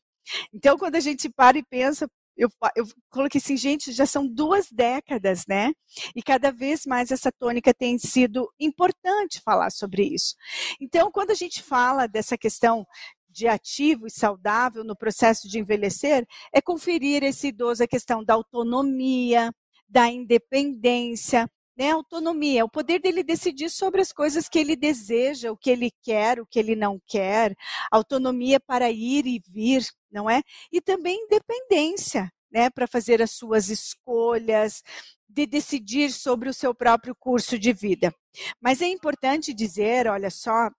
Então, 0.54 0.78
quando 0.78 0.96
a 0.96 1.00
gente 1.00 1.30
para 1.30 1.58
e 1.58 1.63
pensa, 1.63 2.08
eu, 2.39 2.50
eu 2.75 2.88
coloquei 3.10 3.39
assim, 3.39 3.58
gente, 3.58 3.92
já 3.92 4.06
são 4.06 4.25
duas 4.25 4.72
décadas, 4.72 5.46
né? 5.46 5.74
E 6.16 6.24
cada 6.24 6.51
vez 6.51 6.86
mais 6.86 7.12
essa 7.12 7.32
tônica 7.32 7.74
tem 7.74 7.98
sido 8.00 8.50
importante 8.58 9.42
falar 9.42 9.70
sobre 9.72 10.04
isso. 10.04 10.36
Então, 10.80 11.12
quando 11.12 11.32
a 11.32 11.36
gente 11.36 11.62
fala 11.62 12.08
dessa 12.08 12.38
questão 12.38 12.88
de 13.30 13.48
ativo 13.48 14.08
e 14.08 14.12
saudável 14.12 14.84
no 14.86 14.96
processo 14.96 15.50
de 15.50 15.60
envelhecer, 15.60 16.25
é 16.54 16.62
conferir 16.62 17.24
esse 17.24 17.50
idoso 17.50 17.84
a 17.84 17.88
questão 17.88 18.24
da 18.24 18.34
autonomia, 18.36 19.54
da 19.88 20.08
independência, 20.08 21.50
né, 21.79 21.91
autonomia, 21.91 22.65
o 22.65 22.69
poder 22.69 23.00
dele 23.00 23.24
decidir 23.24 23.69
sobre 23.69 24.01
as 24.01 24.12
coisas 24.12 24.50
que 24.50 24.59
ele 24.59 24.75
deseja, 24.75 25.50
o 25.50 25.55
que 25.55 25.69
ele 25.69 25.89
quer, 26.03 26.41
o 26.41 26.45
que 26.45 26.59
ele 26.59 26.75
não 26.75 27.00
quer, 27.07 27.55
autonomia 27.89 28.59
para 28.59 28.91
ir 28.91 29.25
e 29.25 29.41
vir, 29.50 29.88
não 30.12 30.29
é? 30.29 30.41
E 30.74 30.81
também 30.81 31.24
independência, 31.24 32.29
né, 32.51 32.69
para 32.69 32.86
fazer 32.86 33.21
as 33.21 33.31
suas 33.31 33.69
escolhas, 33.69 34.83
de 35.29 35.45
decidir 35.45 36.12
sobre 36.12 36.50
o 36.50 36.53
seu 36.53 36.75
próprio 36.75 37.15
curso 37.17 37.57
de 37.57 37.71
vida. 37.71 38.13
Mas 38.59 38.81
é 38.81 38.88
importante 38.88 39.53
dizer, 39.53 40.07
olha 40.07 40.29
só, 40.29 40.69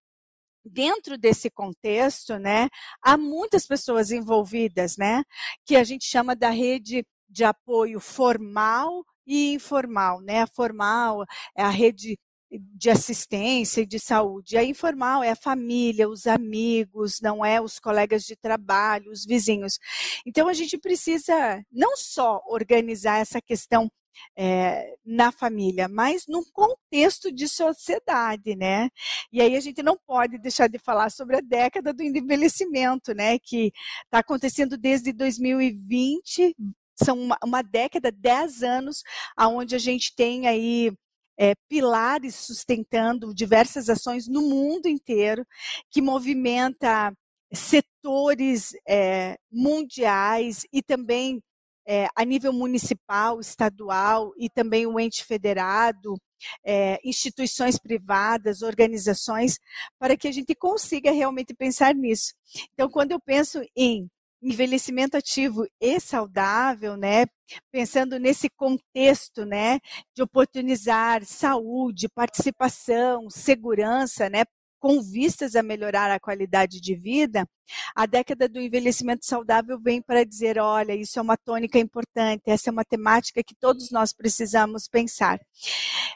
dentro 0.62 1.16
desse 1.16 1.48
contexto, 1.48 2.38
né, 2.38 2.68
há 3.00 3.16
muitas 3.16 3.66
pessoas 3.66 4.10
envolvidas, 4.10 4.98
né, 4.98 5.22
que 5.64 5.76
a 5.76 5.84
gente 5.84 6.04
chama 6.04 6.36
da 6.36 6.50
rede 6.50 7.06
de 7.26 7.44
apoio 7.44 8.00
formal 8.00 9.02
e 9.30 9.54
informal, 9.54 10.20
né? 10.20 10.42
A 10.42 10.46
formal 10.46 11.24
é 11.56 11.62
a 11.62 11.70
rede 11.70 12.18
de 12.50 12.90
assistência 12.90 13.82
e 13.82 13.86
de 13.86 14.00
saúde. 14.00 14.56
A 14.56 14.64
informal 14.64 15.22
é 15.22 15.30
a 15.30 15.36
família, 15.36 16.08
os 16.08 16.26
amigos, 16.26 17.20
não 17.20 17.44
é 17.44 17.60
os 17.60 17.78
colegas 17.78 18.24
de 18.24 18.34
trabalho, 18.34 19.12
os 19.12 19.24
vizinhos. 19.24 19.78
Então 20.26 20.48
a 20.48 20.52
gente 20.52 20.76
precisa 20.76 21.62
não 21.70 21.96
só 21.96 22.40
organizar 22.48 23.18
essa 23.20 23.40
questão 23.40 23.88
é, 24.36 24.94
na 25.04 25.30
família, 25.32 25.88
mas 25.88 26.24
num 26.28 26.42
contexto 26.52 27.32
de 27.32 27.48
sociedade, 27.48 28.56
né? 28.56 28.90
E 29.32 29.40
aí 29.40 29.56
a 29.56 29.60
gente 29.60 29.82
não 29.82 29.96
pode 30.06 30.38
deixar 30.38 30.68
de 30.68 30.78
falar 30.78 31.10
sobre 31.10 31.36
a 31.36 31.40
década 31.40 31.92
do 31.92 32.02
envelhecimento, 32.02 33.14
né? 33.14 33.38
Que 33.38 33.72
está 34.04 34.18
acontecendo 34.18 34.76
desde 34.76 35.12
2020, 35.12 36.54
são 37.02 37.18
uma, 37.18 37.38
uma 37.44 37.62
década, 37.62 38.10
dez 38.12 38.62
anos, 38.62 39.02
aonde 39.36 39.74
a 39.74 39.78
gente 39.78 40.14
tem 40.14 40.46
aí 40.46 40.92
é, 41.38 41.54
pilares 41.68 42.34
sustentando 42.34 43.34
diversas 43.34 43.88
ações 43.88 44.28
no 44.28 44.42
mundo 44.42 44.86
inteiro, 44.86 45.46
que 45.90 46.02
movimenta 46.02 47.12
setores 47.52 48.72
é, 48.86 49.36
mundiais 49.50 50.66
e 50.72 50.82
também 50.82 51.42
é, 51.86 52.08
a 52.14 52.24
nível 52.24 52.52
municipal, 52.52 53.40
estadual 53.40 54.32
e 54.36 54.48
também 54.48 54.86
o 54.86 55.00
ente 55.00 55.24
federado, 55.24 56.16
é, 56.64 57.00
instituições 57.04 57.78
privadas, 57.78 58.62
organizações, 58.62 59.58
para 59.98 60.16
que 60.16 60.28
a 60.28 60.32
gente 60.32 60.54
consiga 60.54 61.10
realmente 61.10 61.54
pensar 61.54 61.94
nisso. 61.94 62.34
Então, 62.74 62.88
quando 62.88 63.12
eu 63.12 63.20
penso 63.20 63.60
em 63.74 64.08
envelhecimento 64.42 65.16
ativo 65.16 65.66
e 65.80 66.00
saudável, 66.00 66.96
né? 66.96 67.26
Pensando 67.72 68.18
nesse 68.18 68.48
contexto, 68.50 69.44
né, 69.44 69.80
de 70.14 70.22
oportunizar 70.22 71.24
saúde, 71.24 72.08
participação, 72.08 73.28
segurança, 73.30 74.30
né, 74.30 74.44
com 74.80 75.00
vistas 75.02 75.54
a 75.54 75.62
melhorar 75.62 76.10
a 76.10 76.18
qualidade 76.18 76.80
de 76.80 76.96
vida, 76.96 77.46
a 77.94 78.06
década 78.06 78.48
do 78.48 78.60
envelhecimento 78.60 79.24
saudável 79.24 79.78
vem 79.78 80.02
para 80.02 80.24
dizer: 80.24 80.58
olha, 80.58 80.94
isso 80.94 81.18
é 81.18 81.22
uma 81.22 81.36
tônica 81.36 81.78
importante, 81.78 82.42
essa 82.46 82.70
é 82.70 82.72
uma 82.72 82.84
temática 82.84 83.42
que 83.44 83.54
todos 83.54 83.90
nós 83.90 84.12
precisamos 84.12 84.88
pensar. 84.88 85.38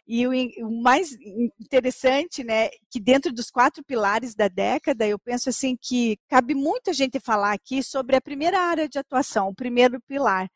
E 0.07 0.27
o, 0.27 0.33
o 0.67 0.83
mais 0.83 1.13
interessante, 1.61 2.43
né, 2.43 2.69
que 2.91 3.01
dentro 3.01 3.33
dos 3.33 3.51
quatro 3.51 3.85
pilares 3.85 4.35
da 4.35 4.49
década, 4.49 5.07
eu 5.07 5.19
penso 5.19 5.49
assim 5.49 5.77
que 5.81 6.19
cabe 6.29 6.55
muita 6.55 6.93
gente 6.93 7.21
falar 7.21 7.53
aqui 7.53 7.83
sobre 7.83 8.17
a 8.17 8.21
primeira 8.21 8.61
área 8.61 8.89
de 8.89 8.99
atuação, 8.99 9.49
o 9.49 9.55
primeiro 9.55 10.01
pilar, 10.09 10.49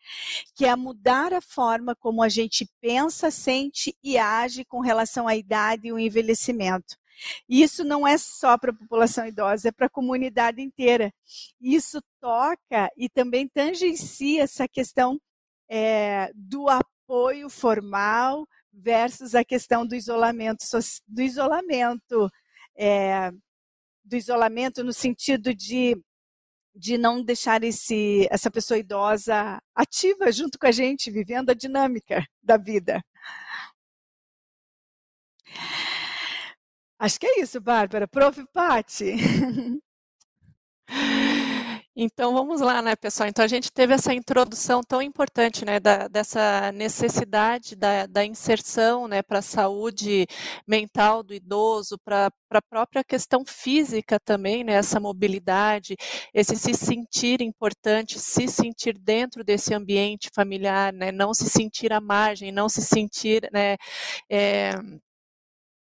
que 0.55 0.65
é 0.65 0.75
mudar 0.75 1.33
a 1.33 1.41
forma 1.41 1.95
como 1.97 2.23
a 2.23 2.29
gente 2.29 2.67
pensa, 2.81 3.31
sente 3.31 3.95
e 4.03 4.19
age 4.19 4.65
com 4.65 4.81
relação 4.81 5.29
à 5.29 5.37
idade 5.37 5.89
e 5.89 5.93
o 5.93 5.99
envelhecimento. 5.99 6.97
E 7.49 7.63
isso 7.63 7.85
não 7.85 8.07
é 8.07 8.17
só 8.19 8.57
para 8.59 8.71
a 8.71 8.75
população 8.75 9.27
idosa, 9.27 9.69
é 9.69 9.73
para 9.73 9.87
a 9.87 9.91
comunidade 9.91 10.61
inteira. 10.61 11.13
Isso 11.61 12.01
toca 12.21 12.91
e 12.97 13.09
também 13.09 13.49
tangencia 13.49 14.43
essa 14.43 14.69
questão 14.69 15.21
é, 15.69 16.31
do 16.35 16.69
apoio 16.69 17.49
formal 17.49 18.47
versus 18.73 19.35
a 19.35 19.45
questão 19.45 19.87
do 19.87 19.95
isolamento, 19.95 20.65
do 21.07 21.23
isolamento, 21.23 22.31
é, 22.77 23.31
do 24.05 24.17
isolamento 24.17 24.85
no 24.85 24.93
sentido 24.93 25.55
de 25.55 25.97
de 26.79 26.97
não 26.97 27.23
deixar 27.23 27.65
esse, 27.65 28.29
essa 28.31 28.51
pessoa 28.51 28.79
idosa 28.79 29.61
ativa 29.75 30.31
junto 30.31 30.59
com 30.59 30.67
a 30.67 30.71
gente, 30.71 31.11
vivendo 31.11 31.51
a 31.51 31.55
dinâmica 31.55 32.25
da 32.41 32.57
vida. 32.57 33.03
Acho 36.99 37.21
que 37.21 37.27
é 37.27 37.41
isso, 37.41 37.61
Bárbara. 37.61 38.09
Prof. 38.09 38.45
Pati. 38.53 39.15
Então 42.01 42.33
vamos 42.33 42.61
lá, 42.61 42.81
né, 42.81 42.95
pessoal? 42.95 43.29
Então 43.29 43.45
a 43.45 43.49
gente 43.49 43.73
teve 43.73 43.93
essa 43.93 44.15
introdução 44.15 44.83
tão 44.85 45.03
importante, 45.03 45.65
né, 45.65 45.81
da, 45.81 46.07
dessa 46.07 46.71
necessidade 46.71 47.75
da, 47.75 48.07
da 48.07 48.25
inserção, 48.25 49.09
né, 49.09 49.21
para 49.21 49.41
a 49.41 49.43
saúde 49.43 50.25
mental 50.65 51.25
do 51.25 51.35
idoso, 51.35 51.99
para 51.99 52.31
a 52.53 52.63
própria 52.63 53.03
questão 53.03 53.45
física 53.45 54.21
também, 54.21 54.63
né, 54.63 54.75
essa 54.75 55.01
mobilidade, 55.01 55.97
esse 56.33 56.55
se 56.55 56.73
sentir 56.73 57.43
importante, 57.43 58.21
se 58.21 58.47
sentir 58.47 58.97
dentro 58.97 59.43
desse 59.43 59.75
ambiente 59.75 60.31
familiar, 60.33 60.93
né, 60.93 61.11
não 61.11 61.35
se 61.35 61.51
sentir 61.51 61.93
à 61.93 62.01
margem, 62.01 62.53
não 62.53 62.69
se 62.69 62.81
sentir, 62.81 63.49
né, 63.53 63.77
é, 64.31 64.71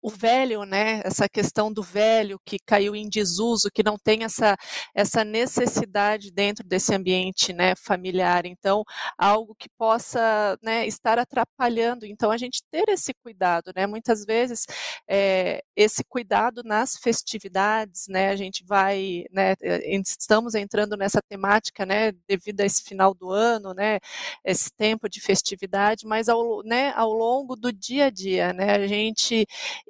o 0.03 0.10
velho, 0.10 0.65
né, 0.65 1.01
essa 1.05 1.29
questão 1.29 1.72
do 1.72 1.81
velho 1.81 2.38
que 2.45 2.60
caiu 2.60 2.93
em 2.93 3.07
desuso, 3.07 3.69
que 3.74 3.81
não 3.81 3.98
tem 3.98 4.25
essa, 4.25 4.57
essa 4.93 5.24
necessidade 5.24 6.29
dentro 6.29 6.67
desse 6.67 6.93
ambiente 6.93 7.53
né, 7.53 7.74
familiar. 7.77 8.45
Então, 8.45 8.83
algo 9.17 9.55
que 9.55 9.69
possa 9.77 10.57
né, 10.62 10.86
estar 10.86 11.17
atrapalhando. 11.17 12.05
Então, 12.05 12.31
a 12.31 12.38
gente 12.38 12.62
ter 12.69 12.83
esse 12.89 13.13
cuidado, 13.13 13.72
né? 13.74 13.88
Muitas 13.88 14.25
vezes, 14.25 14.65
é, 15.07 15.63
esse 15.74 16.03
cuidado 16.03 16.63
nas 16.65 16.98
festividades, 16.98 18.07
né? 18.10 18.29
A 18.29 18.36
gente 18.36 18.65
vai, 18.65 19.24
né? 19.31 19.53
Eh, 19.62 19.95
estamos 20.01 20.53
entrando 20.53 20.98
nessa 20.98 21.22
temática, 21.29 21.86
né? 21.86 22.12
Devido 22.27 22.60
a 22.62 22.65
esse 22.65 22.83
final 22.83 23.13
do 23.13 23.31
ano, 23.31 23.74
né? 23.74 24.00
Esse 24.43 24.69
tempo 24.74 25.07
de 25.07 25.22
festividade, 25.22 26.05
mas 26.05 26.27
ao, 26.27 26.62
né, 26.63 26.91
ao 26.95 27.13
longo 27.13 27.55
do 27.55 27.72
dia 27.72 28.05
a 28.05 28.10
dia, 28.10 28.51
né? 28.51 28.75
A 28.75 28.88
gente 28.88 29.45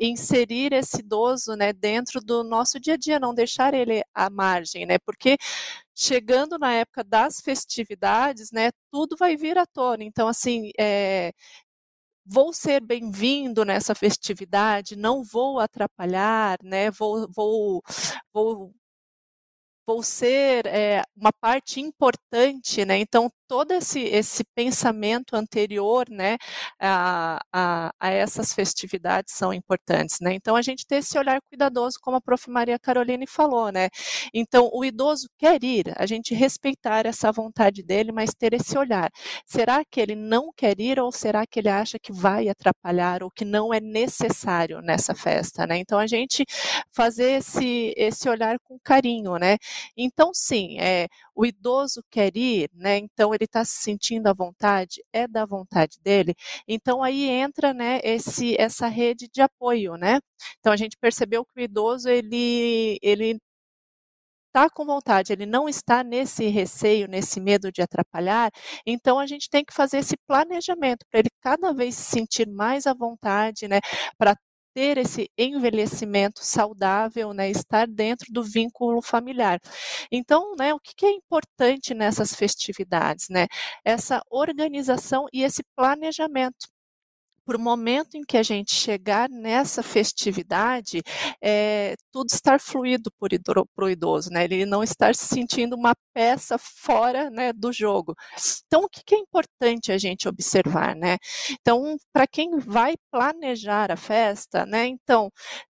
inserir 0.07 0.73
esse 0.73 0.99
idoso, 0.99 1.55
né, 1.55 1.73
dentro 1.73 2.19
do 2.21 2.43
nosso 2.43 2.79
dia 2.79 2.95
a 2.95 2.97
dia, 2.97 3.19
não 3.19 3.33
deixar 3.33 3.73
ele 3.73 4.03
à 4.13 4.29
margem, 4.29 4.85
né, 4.85 4.97
porque 4.99 5.37
chegando 5.95 6.57
na 6.59 6.73
época 6.73 7.03
das 7.03 7.41
festividades, 7.41 8.51
né, 8.51 8.71
tudo 8.91 9.15
vai 9.17 9.35
vir 9.37 9.57
à 9.57 9.65
tona. 9.65 10.03
Então, 10.03 10.27
assim, 10.27 10.71
é, 10.79 11.31
vou 12.25 12.53
ser 12.53 12.81
bem-vindo 12.81 13.65
nessa 13.65 13.93
festividade, 13.95 14.95
não 14.95 15.23
vou 15.23 15.59
atrapalhar, 15.59 16.57
né? 16.63 16.89
Vou, 16.91 17.27
vou, 17.29 17.83
vou 18.33 18.73
vou 19.85 20.01
ser 20.03 20.65
é, 20.67 21.03
uma 21.15 21.31
parte 21.33 21.79
importante, 21.79 22.85
né? 22.85 22.97
Então 22.97 23.29
todo 23.47 23.71
esse, 23.71 23.99
esse 23.99 24.43
pensamento 24.55 25.35
anterior, 25.35 26.09
né, 26.09 26.37
a, 26.79 27.39
a, 27.53 27.91
a, 27.99 28.09
essas 28.09 28.51
festividades 28.51 29.35
são 29.35 29.53
importantes, 29.53 30.17
né? 30.21 30.33
Então 30.33 30.55
a 30.55 30.61
gente 30.63 30.87
ter 30.87 30.95
esse 30.97 31.17
olhar 31.19 31.39
cuidadoso, 31.41 31.99
como 32.01 32.17
a 32.17 32.21
Prof. 32.21 32.49
Maria 32.49 32.79
Caroline 32.79 33.27
falou, 33.27 33.71
né? 33.71 33.89
Então 34.33 34.69
o 34.73 34.83
idoso 34.83 35.27
quer 35.37 35.63
ir, 35.63 35.93
a 35.97 36.05
gente 36.05 36.33
respeitar 36.33 37.05
essa 37.05 37.31
vontade 37.31 37.83
dele, 37.83 38.11
mas 38.11 38.31
ter 38.33 38.53
esse 38.53 38.75
olhar. 38.77 39.11
Será 39.45 39.83
que 39.85 40.01
ele 40.01 40.15
não 40.15 40.51
quer 40.55 40.79
ir 40.79 40.99
ou 40.99 41.11
será 41.11 41.45
que 41.45 41.59
ele 41.59 41.69
acha 41.69 41.99
que 41.99 42.11
vai 42.11 42.49
atrapalhar 42.49 43.21
ou 43.23 43.29
que 43.29 43.45
não 43.45 43.73
é 43.73 43.79
necessário 43.79 44.81
nessa 44.81 45.13
festa, 45.13 45.67
né? 45.67 45.77
Então 45.77 45.99
a 45.99 46.07
gente 46.07 46.43
fazer 46.91 47.33
esse 47.33 47.93
esse 47.95 48.27
olhar 48.29 48.57
com 48.63 48.79
carinho, 48.83 49.37
né? 49.37 49.57
Então 49.97 50.31
sim, 50.33 50.77
é 50.79 51.07
o 51.35 51.45
idoso 51.45 52.03
quer 52.11 52.35
ir, 52.37 52.69
né? 52.73 52.97
Então 52.97 53.33
ele 53.33 53.45
está 53.45 53.63
se 53.65 53.81
sentindo 53.83 54.27
à 54.27 54.33
vontade, 54.33 55.03
é 55.13 55.27
da 55.27 55.45
vontade 55.45 55.99
dele. 56.01 56.35
Então 56.67 57.01
aí 57.03 57.25
entra, 57.29 57.73
né, 57.73 57.99
esse 58.03 58.55
essa 58.59 58.87
rede 58.87 59.27
de 59.31 59.41
apoio, 59.41 59.95
né? 59.97 60.19
Então 60.59 60.71
a 60.73 60.77
gente 60.77 60.97
percebeu 60.99 61.45
que 61.45 61.59
o 61.61 61.63
idoso 61.63 62.09
ele 62.09 62.97
ele 63.01 63.39
está 64.55 64.69
com 64.69 64.85
vontade, 64.85 65.33
ele 65.33 65.45
não 65.47 65.67
está 65.67 66.03
nesse 66.03 66.47
receio, 66.47 67.07
nesse 67.07 67.39
medo 67.41 67.71
de 67.71 67.81
atrapalhar, 67.81 68.51
então 68.85 69.17
a 69.19 69.25
gente 69.25 69.49
tem 69.49 69.65
que 69.65 69.73
fazer 69.73 69.97
esse 69.97 70.15
planejamento 70.27 71.03
para 71.09 71.19
ele 71.21 71.29
cada 71.41 71.73
vez 71.73 71.95
se 71.95 72.03
sentir 72.11 72.47
mais 72.47 72.85
à 72.85 72.93
vontade, 72.93 73.67
né, 73.67 73.79
para 74.17 74.35
ter 74.73 74.97
esse 74.97 75.29
envelhecimento 75.37 76.39
saudável, 76.43 77.33
né, 77.33 77.49
estar 77.49 77.87
dentro 77.87 78.31
do 78.33 78.43
vínculo 78.43 79.01
familiar. 79.01 79.59
Então, 80.11 80.55
né, 80.57 80.73
o 80.73 80.79
que 80.79 81.05
é 81.05 81.11
importante 81.11 81.93
nessas 81.93 82.33
festividades, 82.35 83.27
né? 83.29 83.47
Essa 83.85 84.21
organização 84.29 85.25
e 85.33 85.43
esse 85.43 85.63
planejamento 85.75 86.67
para 87.45 87.57
o 87.57 87.59
momento 87.59 88.15
em 88.15 88.23
que 88.23 88.37
a 88.37 88.43
gente 88.43 88.73
chegar 88.73 89.29
nessa 89.29 89.83
festividade, 89.83 91.01
é, 91.41 91.95
tudo 92.11 92.27
estar 92.31 92.59
fluido 92.59 93.11
para 93.19 93.85
o 93.85 93.89
idoso, 93.89 94.29
né? 94.29 94.43
Ele 94.43 94.65
não 94.65 94.83
estar 94.83 95.15
se 95.15 95.25
sentindo 95.25 95.75
uma 95.75 95.93
peça 96.13 96.57
fora 96.57 97.29
né, 97.29 97.53
do 97.53 97.71
jogo. 97.71 98.15
Então, 98.67 98.83
o 98.83 98.89
que, 98.89 99.01
que 99.05 99.15
é 99.15 99.19
importante 99.19 99.91
a 99.91 99.97
gente 99.97 100.27
observar, 100.27 100.95
né? 100.95 101.17
Então, 101.61 101.97
para 102.13 102.27
quem 102.27 102.57
vai 102.59 102.95
planejar 103.11 103.91
a 103.91 103.97
festa, 103.97 104.65
né? 104.65 104.87
Então, 104.87 105.29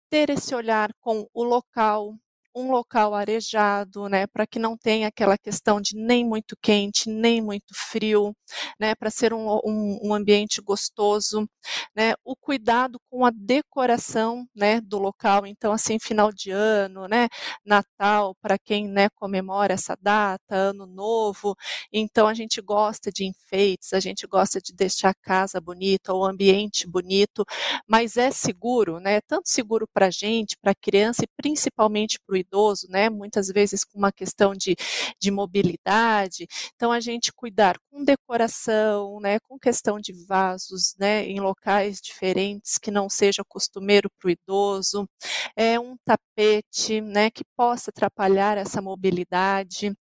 ter 0.10 0.30
esse 0.30 0.54
olhar 0.54 0.92
com 1.00 1.26
o 1.34 1.44
local, 1.44 2.16
um 2.56 2.72
local 2.72 3.14
arejado, 3.14 4.10
né, 4.10 4.28
para 4.28 4.46
que 4.46 4.60
não 4.60 4.78
tenha 4.78 5.08
aquela 5.08 5.38
questão 5.38 5.80
de 5.80 5.96
nem 5.96 6.26
muito 6.26 6.56
quente, 6.62 7.10
nem 7.10 7.42
muito 7.42 7.74
frio, 7.74 8.36
né, 8.80 8.94
para 8.96 9.10
ser 9.10 9.34
um, 9.34 9.48
um, 9.66 10.00
um, 10.04 10.14
ambiente 10.14 10.62
gostoso, 10.62 11.48
né, 11.96 12.14
o 12.24 12.36
cuidado 12.36 13.00
com 13.10 13.26
a 13.26 13.32
decoração, 13.32 14.46
né, 14.56 14.82
do 14.82 14.98
local, 15.00 15.46
então 15.48 15.72
assim, 15.72 15.98
final 16.00 16.32
de 16.32 16.52
ano, 16.52 17.08
né, 17.08 17.28
Natal, 17.66 18.36
para 18.42 18.58
quem, 18.60 18.88
né, 18.88 19.10
comemora 19.16 19.74
essa 19.74 19.98
data, 20.02 20.56
Ano 20.56 20.86
Novo, 20.86 21.56
então 21.92 22.28
a 22.28 22.34
gente 22.34 22.62
gosta 22.62 23.12
de 23.12 23.26
enfeites, 23.26 23.94
a 23.94 24.00
gente 24.00 24.28
gosta 24.28 24.60
de 24.62 24.74
deixar 24.74 25.10
a 25.12 25.16
casa 25.16 25.62
bonita, 25.62 26.14
o 26.14 26.26
ambiente 26.26 26.88
bonito, 26.88 27.46
mas 27.88 28.18
é 28.18 28.32
seguro, 28.32 29.00
né, 29.00 29.22
tanto 29.22 29.50
seguro 29.50 29.88
para 29.94 30.08
a 30.08 30.12
gente, 30.12 30.58
para 30.62 30.72
a 30.72 30.76
criança 30.76 31.24
e 31.24 31.28
principalmente 31.38 32.20
para 32.26 32.36
o 32.36 32.41
idoso, 32.42 32.88
né, 32.90 33.10
muitas 33.10 33.48
vezes 33.48 33.84
com 33.84 33.98
uma 33.98 34.12
questão 34.12 34.54
de, 34.54 34.76
de 35.20 35.32
mobilidade, 35.32 36.48
então 36.76 36.92
a 36.92 37.00
gente 37.00 37.32
cuidar 37.34 37.78
com 37.90 38.04
decoração, 38.04 39.20
né, 39.20 39.40
com 39.40 39.58
questão 39.60 40.00
de 40.00 40.14
vasos, 40.26 40.96
né, 41.00 41.26
em 41.26 41.40
locais 41.40 42.00
diferentes 42.02 42.78
que 42.78 42.92
não 42.92 43.10
seja 43.10 43.44
costumeiro 43.48 44.10
para 44.20 44.28
o 44.28 44.32
idoso, 44.32 45.08
é 45.56 45.80
um 45.80 45.96
tapete, 46.06 47.02
né, 47.02 47.30
que 47.30 47.44
possa 47.56 47.90
atrapalhar 47.92 48.58
essa 48.58 48.82
mobilidade. 48.82 49.94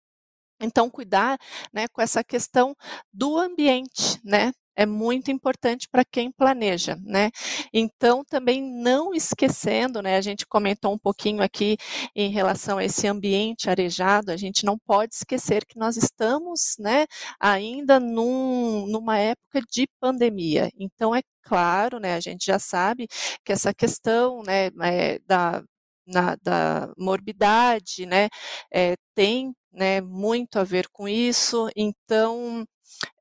Então, 0.60 0.90
cuidar 0.90 1.38
né, 1.72 1.86
com 1.88 2.02
essa 2.02 2.22
questão 2.22 2.74
do 3.12 3.38
ambiente, 3.38 4.20
né? 4.24 4.52
É 4.76 4.86
muito 4.86 5.30
importante 5.30 5.86
para 5.90 6.04
quem 6.04 6.30
planeja, 6.32 6.96
né? 7.02 7.30
Então, 7.72 8.24
também 8.24 8.62
não 8.62 9.12
esquecendo, 9.12 10.00
né? 10.00 10.16
A 10.16 10.20
gente 10.22 10.46
comentou 10.46 10.94
um 10.94 10.98
pouquinho 10.98 11.42
aqui 11.42 11.76
em 12.14 12.30
relação 12.30 12.78
a 12.78 12.84
esse 12.84 13.06
ambiente 13.06 13.68
arejado, 13.68 14.30
a 14.32 14.36
gente 14.36 14.64
não 14.64 14.78
pode 14.78 15.14
esquecer 15.14 15.66
que 15.66 15.78
nós 15.78 15.96
estamos, 15.96 16.76
né, 16.78 17.06
ainda 17.38 18.00
num, 18.00 18.86
numa 18.86 19.18
época 19.18 19.60
de 19.70 19.86
pandemia. 20.00 20.70
Então, 20.78 21.14
é 21.14 21.20
claro, 21.42 21.98
né, 21.98 22.14
a 22.14 22.20
gente 22.20 22.46
já 22.46 22.58
sabe 22.58 23.06
que 23.44 23.52
essa 23.52 23.74
questão, 23.74 24.42
né, 24.42 24.70
é, 24.82 25.18
da 25.26 25.62
na, 26.06 26.36
da 26.42 26.92
morbidade, 26.98 28.04
né, 28.06 28.28
é, 28.72 28.96
tem 29.14 29.54
né, 29.72 30.00
muito 30.00 30.58
a 30.58 30.64
ver 30.64 30.88
com 30.92 31.08
isso. 31.08 31.68
Então, 31.76 32.64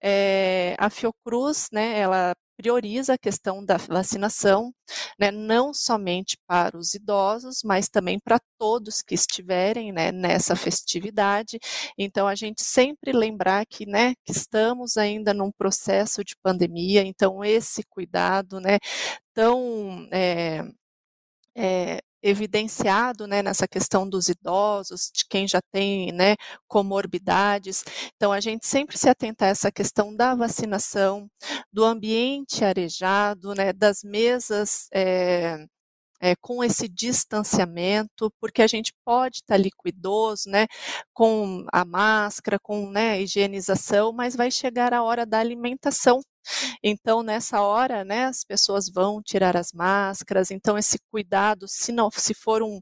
é, 0.02 0.76
a 0.80 0.90
Fiocruz, 0.90 1.68
né, 1.72 2.00
ela 2.00 2.36
prioriza 2.58 3.14
a 3.14 3.18
questão 3.18 3.64
da 3.64 3.78
vacinação, 3.78 4.74
né, 5.18 5.32
não 5.32 5.74
somente 5.74 6.38
para 6.46 6.78
os 6.78 6.94
idosos, 6.94 7.62
mas 7.64 7.88
também 7.88 8.20
para 8.20 8.38
todos 8.58 9.02
que 9.02 9.16
estiverem 9.16 9.94
né, 9.94 10.12
nessa 10.12 10.56
festividade. 10.58 11.58
Então, 11.98 12.28
a 12.28 12.36
gente 12.36 12.62
sempre 12.62 13.14
lembrar 13.14 13.66
que, 13.66 13.86
né, 13.86 14.14
que 14.26 14.34
estamos 14.34 14.98
ainda 14.98 15.34
num 15.34 15.52
processo 15.52 16.22
de 16.24 16.36
pandemia, 16.44 17.02
então 17.02 17.46
esse 17.46 17.82
cuidado 17.90 18.60
né, 18.60 18.78
tão 19.34 20.06
é, 20.12 20.64
é, 21.56 22.00
evidenciado 22.22 23.28
né, 23.28 23.42
nessa 23.44 23.68
questão 23.68 24.08
dos 24.10 24.30
idosos, 24.30 25.12
de 25.14 25.26
quem 25.30 25.48
já 25.48 25.62
tem 25.72 26.12
né, 26.12 26.36
comorbidades. 26.68 27.84
Então, 28.16 28.32
a 28.32 28.40
gente 28.40 28.68
sempre 28.68 28.98
se 28.98 29.10
atenta 29.10 29.46
a 29.46 29.50
essa 29.50 29.72
questão 29.72 30.16
da 30.16 30.36
vacinação, 30.36 31.30
do 31.72 31.84
ambiente 31.84 32.64
arejado, 32.64 33.54
né, 33.56 33.74
das 33.74 34.04
mesas. 34.04 34.88
É, 34.94 35.66
é, 36.22 36.36
com 36.36 36.64
esse 36.64 36.88
distanciamento, 36.90 38.32
porque 38.40 38.62
a 38.62 38.68
gente 38.68 38.94
pode 39.06 39.38
estar 39.38 39.56
tá 39.56 39.58
liquidoso, 39.58 40.50
né, 40.50 40.68
com 41.14 41.66
a 41.72 41.86
máscara, 41.86 42.60
com 42.60 42.90
né, 42.90 43.22
higienização, 43.22 44.12
mas 44.12 44.36
vai 44.36 44.52
chegar 44.52 44.94
a 44.94 45.04
hora 45.04 45.26
da 45.26 45.40
alimentação 45.40 46.22
então, 46.84 47.24
nessa 47.24 47.62
hora, 47.62 48.04
né, 48.04 48.26
as 48.26 48.44
pessoas 48.44 48.90
vão 48.90 49.22
tirar 49.22 49.56
as 49.58 49.72
máscaras, 49.74 50.52
então 50.52 50.78
esse 50.78 50.98
cuidado, 51.12 51.68
se 51.68 51.92
não 51.92 52.10
se 52.12 52.34
for 52.34 52.62
um, 52.64 52.80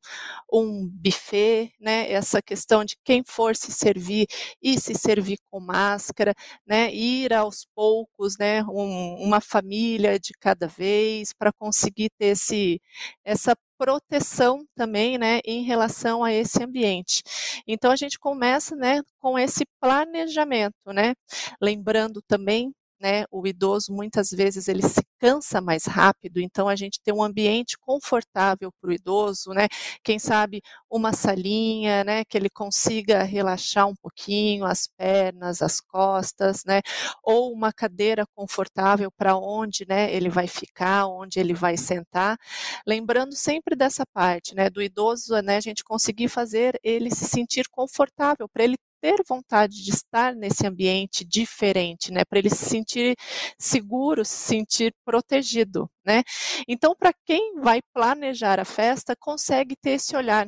um 0.51 0.87
buffet, 0.87 1.73
né, 1.79 2.11
essa 2.11 2.41
questão 2.41 2.83
de 2.85 2.95
quem 3.03 3.23
for 3.25 3.55
se 3.55 3.71
servir 3.71 4.27
e 4.61 4.79
se 4.79 4.93
servir 4.95 5.37
com 5.49 5.59
máscara, 5.59 6.33
né, 6.65 6.93
ir 6.93 7.33
aos 7.33 7.65
poucos, 7.75 8.37
né, 8.37 8.63
um, 8.63 9.15
uma 9.23 9.41
família 9.41 10.19
de 10.19 10.33
cada 10.39 10.67
vez, 10.67 11.33
para 11.33 11.51
conseguir 11.53 12.09
ter 12.17 12.27
esse, 12.27 12.81
essa 13.23 13.55
proteção 13.77 14.65
também, 14.75 15.17
né, 15.17 15.39
em 15.45 15.63
relação 15.63 16.23
a 16.23 16.33
esse 16.33 16.63
ambiente. 16.63 17.23
Então 17.67 17.91
a 17.91 17.95
gente 17.95 18.17
começa, 18.19 18.75
né, 18.75 19.01
com 19.19 19.37
esse 19.37 19.65
planejamento, 19.79 20.75
né, 20.87 21.13
lembrando 21.61 22.21
também 22.27 22.73
né, 22.99 23.25
o 23.31 23.45
idoso 23.47 23.93
muitas 23.93 24.29
vezes 24.31 24.67
ele 24.67 24.81
se 24.87 25.01
cansa 25.19 25.59
mais 25.61 25.85
rápido, 25.85 26.39
então 26.39 26.67
a 26.69 26.75
gente 26.75 26.99
tem 27.03 27.13
um 27.13 27.23
ambiente 27.23 27.77
confortável 27.79 28.71
para 28.81 28.89
o 28.89 28.93
idoso, 28.93 29.51
né? 29.51 29.67
Quem 30.03 30.19
sabe 30.19 30.61
uma 30.89 31.13
salinha, 31.13 32.03
né, 32.03 32.23
que 32.25 32.37
ele 32.37 32.49
consiga 32.49 33.23
relaxar 33.23 33.87
um 33.87 33.95
pouquinho 33.95 34.65
as 34.65 34.87
pernas, 34.97 35.61
as 35.61 35.79
costas, 35.81 36.63
né? 36.65 36.81
Ou 37.23 37.51
uma 37.53 37.73
cadeira 37.73 38.25
confortável 38.35 39.11
para 39.11 39.35
onde, 39.37 39.85
né, 39.87 40.13
ele 40.13 40.29
vai 40.29 40.47
ficar, 40.47 41.07
onde 41.07 41.39
ele 41.39 41.53
vai 41.53 41.77
sentar. 41.77 42.37
Lembrando 42.85 43.35
sempre 43.35 43.75
dessa 43.75 44.05
parte, 44.13 44.55
né, 44.55 44.69
do 44.69 44.81
idoso, 44.81 45.33
né, 45.41 45.57
a 45.57 45.61
gente 45.61 45.83
conseguir 45.83 46.27
fazer 46.29 46.79
ele 46.83 47.09
se 47.13 47.25
sentir 47.25 47.67
confortável, 47.69 48.47
para 48.49 48.63
ele 48.63 48.77
ter 49.01 49.23
vontade 49.27 49.83
de 49.83 49.91
estar 49.91 50.35
nesse 50.35 50.65
ambiente 50.67 51.23
diferente, 51.25 52.11
né, 52.11 52.23
para 52.25 52.39
ele 52.39 52.49
se 52.49 52.65
sentir 52.65 53.15
seguro, 53.59 54.23
se 54.25 54.33
sentir 54.35 54.93
protegido, 55.05 55.89
né? 56.05 56.23
Então, 56.67 56.95
para 56.95 57.11
quem 57.25 57.55
vai 57.61 57.79
planejar 57.93 58.59
a 58.59 58.65
festa, 58.65 59.15
consegue 59.19 59.75
ter 59.75 59.91
esse 59.91 60.15
olhar 60.15 60.47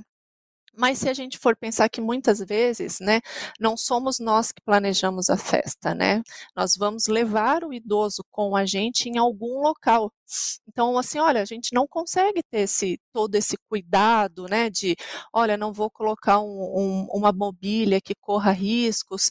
mas 0.80 1.00
se 1.00 1.10
a 1.10 1.14
gente 1.14 1.38
for 1.38 1.58
pensar 1.58 1.90
que 1.90 2.00
muitas 2.00 2.40
vezes, 2.40 3.00
né, 3.02 3.20
não 3.60 3.76
somos 3.76 4.18
nós 4.18 4.50
que 4.50 4.62
planejamos 4.62 5.30
a 5.30 5.36
festa, 5.36 5.94
né? 5.94 6.24
Nós 6.56 6.76
vamos 6.78 7.08
levar 7.08 7.66
o 7.66 7.74
idoso 7.74 8.24
com 8.32 8.56
a 8.56 8.66
gente 8.66 9.10
em 9.10 9.18
algum 9.18 9.62
local. 9.62 10.10
Então, 10.70 10.98
assim, 10.98 11.20
olha, 11.20 11.42
a 11.42 11.46
gente 11.46 11.74
não 11.74 11.86
consegue 11.86 12.42
ter 12.50 12.62
esse, 12.62 12.98
todo 13.12 13.36
esse 13.36 13.58
cuidado, 13.70 14.46
né, 14.50 14.70
de, 14.70 14.96
olha, 15.34 15.58
não 15.58 15.74
vou 15.74 15.92
colocar 15.92 16.40
um, 16.40 16.46
um, 16.48 17.08
uma 17.12 17.34
mobília 17.34 18.00
que 18.00 18.16
corra 18.16 18.52
riscos. 18.52 19.30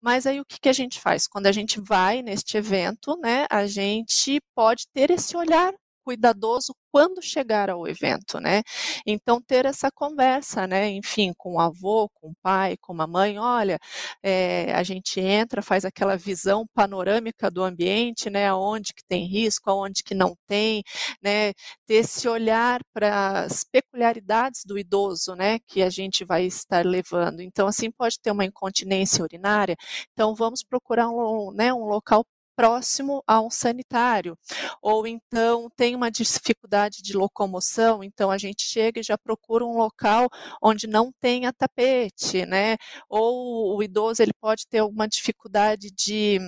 Mas 0.00 0.26
aí 0.26 0.40
o 0.40 0.44
que, 0.44 0.58
que 0.58 0.68
a 0.70 0.72
gente 0.72 1.00
faz? 1.00 1.26
Quando 1.26 1.48
a 1.48 1.52
gente 1.52 1.80
vai 1.80 2.22
neste 2.22 2.56
evento, 2.56 3.14
né, 3.18 3.46
a 3.50 3.66
gente 3.66 4.40
pode 4.54 4.86
ter 4.94 5.10
esse 5.10 5.36
olhar 5.36 5.74
cuidadoso 6.08 6.74
quando 6.90 7.20
chegar 7.20 7.68
ao 7.68 7.86
evento, 7.86 8.40
né? 8.40 8.62
Então 9.06 9.42
ter 9.42 9.66
essa 9.66 9.90
conversa, 9.90 10.66
né? 10.66 10.88
Enfim, 10.88 11.34
com 11.36 11.56
o 11.56 11.60
avô, 11.60 12.08
com 12.14 12.30
o 12.30 12.34
pai, 12.42 12.78
com 12.80 12.98
a 13.02 13.06
mãe, 13.06 13.38
olha, 13.38 13.78
é, 14.22 14.72
a 14.72 14.82
gente 14.82 15.20
entra, 15.20 15.60
faz 15.60 15.84
aquela 15.84 16.16
visão 16.16 16.66
panorâmica 16.74 17.50
do 17.50 17.62
ambiente, 17.62 18.30
né? 18.30 18.48
Aonde 18.48 18.94
que 18.94 19.02
tem 19.06 19.26
risco, 19.26 19.70
aonde 19.70 20.02
que 20.02 20.14
não 20.14 20.34
tem, 20.46 20.82
né? 21.22 21.52
Ter 21.86 21.96
esse 21.96 22.26
olhar 22.26 22.80
para 22.94 23.44
as 23.44 23.64
peculiaridades 23.64 24.62
do 24.64 24.78
idoso, 24.78 25.34
né? 25.34 25.58
Que 25.66 25.82
a 25.82 25.90
gente 25.90 26.24
vai 26.24 26.46
estar 26.46 26.86
levando. 26.86 27.42
Então 27.42 27.66
assim 27.68 27.90
pode 27.90 28.18
ter 28.18 28.30
uma 28.30 28.46
incontinência 28.46 29.22
urinária. 29.22 29.76
Então 30.14 30.34
vamos 30.34 30.62
procurar 30.62 31.10
um, 31.10 31.52
né, 31.52 31.72
um 31.72 31.84
local 31.84 32.24
próximo 32.58 33.22
a 33.24 33.40
um 33.40 33.48
sanitário. 33.48 34.36
Ou 34.82 35.06
então 35.06 35.68
tem 35.76 35.94
uma 35.94 36.10
dificuldade 36.10 37.00
de 37.02 37.16
locomoção, 37.16 38.02
então 38.02 38.32
a 38.32 38.36
gente 38.38 38.64
chega 38.64 38.98
e 38.98 39.02
já 39.04 39.16
procura 39.16 39.64
um 39.64 39.76
local 39.76 40.28
onde 40.60 40.88
não 40.88 41.12
tenha 41.20 41.52
tapete, 41.52 42.44
né? 42.46 42.76
Ou 43.08 43.76
o 43.76 43.82
idoso 43.82 44.22
ele 44.22 44.32
pode 44.40 44.66
ter 44.68 44.78
alguma 44.78 45.06
dificuldade 45.06 45.88
de 45.92 46.40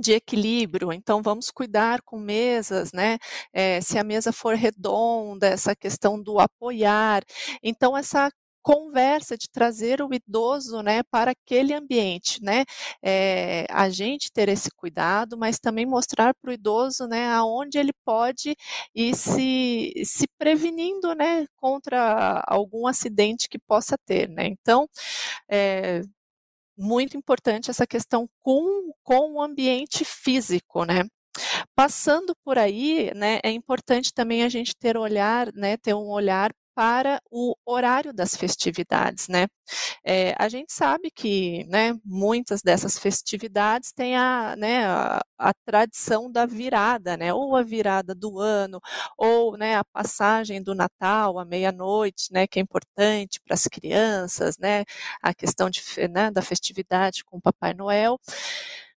de 0.00 0.12
equilíbrio, 0.12 0.90
então 0.92 1.22
vamos 1.22 1.50
cuidar 1.50 2.00
com 2.02 2.18
mesas, 2.18 2.92
né? 2.94 3.18
É, 3.52 3.78
se 3.82 3.98
a 3.98 4.04
mesa 4.04 4.32
for 4.32 4.54
redonda, 4.56 5.46
essa 5.46 5.76
questão 5.76 6.22
do 6.22 6.38
apoiar. 6.40 7.22
Então, 7.62 7.94
essa 7.96 8.30
conversa, 8.62 9.36
de 9.36 9.48
trazer 9.50 10.00
o 10.02 10.08
idoso 10.14 10.82
né, 10.82 11.02
para 11.10 11.32
aquele 11.32 11.74
ambiente, 11.74 12.42
né? 12.42 12.64
É, 13.02 13.66
a 13.70 13.90
gente 13.90 14.30
ter 14.32 14.48
esse 14.48 14.70
cuidado, 14.70 15.36
mas 15.36 15.58
também 15.58 15.84
mostrar 15.86 16.34
para 16.34 16.50
o 16.50 16.54
idoso 16.54 17.06
né, 17.06 17.28
aonde 17.32 17.78
ele 17.78 17.92
pode 18.04 18.54
ir 18.94 19.14
se, 19.16 19.92
se 20.04 20.26
prevenindo 20.38 21.14
né, 21.14 21.46
contra 21.56 22.42
algum 22.46 22.86
acidente 22.86 23.48
que 23.48 23.58
possa 23.58 23.96
ter. 24.06 24.28
Né? 24.28 24.46
Então, 24.46 24.88
é, 25.50 26.02
muito 26.76 27.16
importante 27.16 27.70
essa 27.70 27.86
questão 27.86 28.28
com, 28.40 28.92
com 29.02 29.34
o 29.34 29.42
ambiente 29.42 30.04
físico, 30.04 30.84
né? 30.84 31.04
Passando 31.74 32.34
por 32.44 32.58
aí, 32.58 33.10
né, 33.14 33.40
é 33.42 33.50
importante 33.50 34.12
também 34.12 34.42
a 34.42 34.48
gente 34.48 34.76
ter 34.76 34.96
olhar, 34.98 35.50
né, 35.54 35.76
ter 35.78 35.94
um 35.94 36.10
olhar 36.10 36.52
para 36.74 37.20
o 37.30 37.54
horário 37.66 38.12
das 38.12 38.34
festividades, 38.36 39.28
né? 39.28 39.46
É, 40.04 40.34
a 40.38 40.48
gente 40.48 40.72
sabe 40.72 41.10
que, 41.10 41.64
né, 41.68 41.94
muitas 42.04 42.62
dessas 42.62 42.98
festividades 42.98 43.92
têm 43.92 44.16
a, 44.16 44.54
né, 44.56 44.84
a, 44.86 45.20
a, 45.38 45.52
tradição 45.64 46.30
da 46.30 46.46
virada, 46.46 47.16
né, 47.16 47.32
ou 47.32 47.56
a 47.56 47.62
virada 47.62 48.14
do 48.14 48.38
ano, 48.38 48.80
ou, 49.16 49.56
né, 49.56 49.76
a 49.76 49.84
passagem 49.84 50.62
do 50.62 50.74
Natal 50.74 51.38
à 51.38 51.44
meia-noite, 51.44 52.32
né, 52.32 52.46
que 52.46 52.58
é 52.58 52.62
importante 52.62 53.40
para 53.44 53.54
as 53.54 53.66
crianças, 53.66 54.58
né, 54.58 54.84
a 55.22 55.34
questão 55.34 55.70
de, 55.70 55.82
né, 56.08 56.30
da 56.30 56.42
festividade 56.42 57.24
com 57.24 57.38
o 57.38 57.40
Papai 57.42 57.74
Noel, 57.74 58.18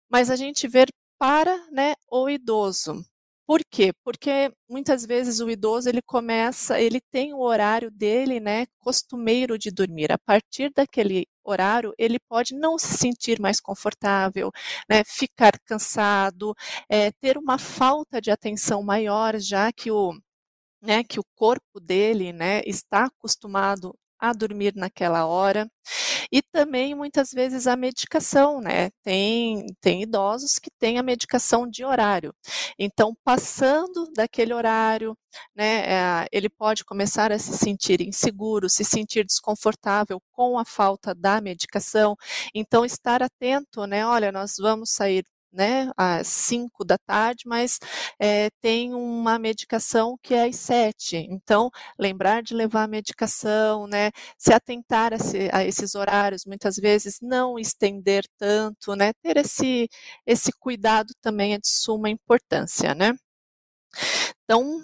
mas 0.08 0.30
a 0.30 0.36
gente 0.36 0.68
vê 0.68 0.86
para, 1.18 1.56
né, 1.70 1.94
o 2.10 2.28
idoso. 2.28 3.04
Por 3.46 3.60
quê? 3.70 3.92
Porque 4.02 4.50
muitas 4.68 5.04
vezes 5.04 5.38
o 5.40 5.50
idoso 5.50 5.86
ele 5.88 6.00
começa, 6.00 6.80
ele 6.80 6.98
tem 7.12 7.34
o 7.34 7.40
horário 7.40 7.90
dele, 7.90 8.40
né, 8.40 8.64
costumeiro 8.80 9.58
de 9.58 9.70
dormir. 9.70 10.10
A 10.10 10.18
partir 10.18 10.70
daquele 10.74 11.26
horário, 11.44 11.92
ele 11.98 12.18
pode 12.26 12.54
não 12.54 12.78
se 12.78 12.96
sentir 12.96 13.38
mais 13.38 13.60
confortável, 13.60 14.50
né, 14.88 15.02
ficar 15.04 15.52
cansado, 15.66 16.54
é, 16.88 17.10
ter 17.20 17.36
uma 17.36 17.58
falta 17.58 18.18
de 18.18 18.30
atenção 18.30 18.82
maior, 18.82 19.38
já 19.38 19.70
que 19.72 19.90
o 19.90 20.14
né, 20.82 21.04
que 21.04 21.20
o 21.20 21.24
corpo 21.34 21.80
dele, 21.80 22.32
né, 22.32 22.62
está 22.66 23.06
acostumado 23.06 23.94
a 24.18 24.32
dormir 24.32 24.74
naquela 24.76 25.26
hora. 25.26 25.68
E 26.32 26.42
também, 26.42 26.94
muitas 26.94 27.30
vezes, 27.32 27.66
a 27.66 27.76
medicação, 27.76 28.60
né? 28.60 28.90
Tem, 29.02 29.66
tem 29.80 30.02
idosos 30.02 30.58
que 30.58 30.70
têm 30.78 30.98
a 30.98 31.02
medicação 31.02 31.68
de 31.68 31.84
horário. 31.84 32.34
Então, 32.78 33.14
passando 33.24 34.10
daquele 34.14 34.52
horário, 34.54 35.16
né, 35.54 36.22
eh, 36.24 36.26
ele 36.32 36.48
pode 36.48 36.84
começar 36.84 37.32
a 37.32 37.38
se 37.38 37.56
sentir 37.56 38.00
inseguro, 38.00 38.68
se 38.70 38.84
sentir 38.84 39.24
desconfortável 39.24 40.20
com 40.32 40.58
a 40.58 40.64
falta 40.64 41.14
da 41.14 41.40
medicação. 41.40 42.16
Então, 42.54 42.84
estar 42.84 43.22
atento, 43.22 43.86
né? 43.86 44.06
Olha, 44.06 44.30
nós 44.32 44.54
vamos 44.58 44.90
sair 44.92 45.24
né, 45.54 45.90
às 45.96 46.26
5 46.28 46.84
da 46.84 46.98
tarde, 46.98 47.44
mas 47.46 47.78
é, 48.18 48.50
tem 48.60 48.94
uma 48.94 49.38
medicação 49.38 50.18
que 50.22 50.34
é 50.34 50.46
às 50.46 50.56
7. 50.56 51.16
Então, 51.30 51.70
lembrar 51.98 52.42
de 52.42 52.54
levar 52.54 52.84
a 52.84 52.88
medicação, 52.88 53.86
né, 53.86 54.10
se 54.38 54.52
atentar 54.52 55.14
a, 55.14 55.18
se, 55.18 55.48
a, 55.52 55.64
esses 55.64 55.94
horários, 55.94 56.44
muitas 56.44 56.76
vezes 56.76 57.18
não 57.22 57.58
estender 57.58 58.24
tanto, 58.38 58.94
né, 58.96 59.12
ter 59.22 59.36
esse, 59.38 59.88
esse 60.26 60.52
cuidado 60.52 61.12
também 61.22 61.54
é 61.54 61.58
de 61.58 61.68
suma 61.68 62.10
importância, 62.10 62.94
né. 62.94 63.12
Então, 64.44 64.82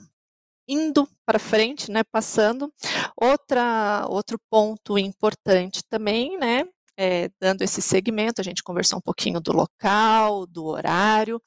indo 0.68 1.08
para 1.26 1.38
frente, 1.38 1.90
né, 1.90 2.02
passando, 2.04 2.72
outra, 3.16 4.06
outro 4.08 4.38
ponto 4.50 4.98
importante 4.98 5.82
também, 5.88 6.38
né, 6.38 6.64
é, 7.02 7.30
dando 7.40 7.62
esse 7.62 7.80
segmento, 7.80 8.42
a 8.42 8.44
gente 8.44 8.62
conversou 8.62 8.98
um 8.98 9.00
pouquinho 9.00 9.40
do 9.40 9.52
local, 9.52 10.46
do 10.46 10.66
horário, 10.66 11.40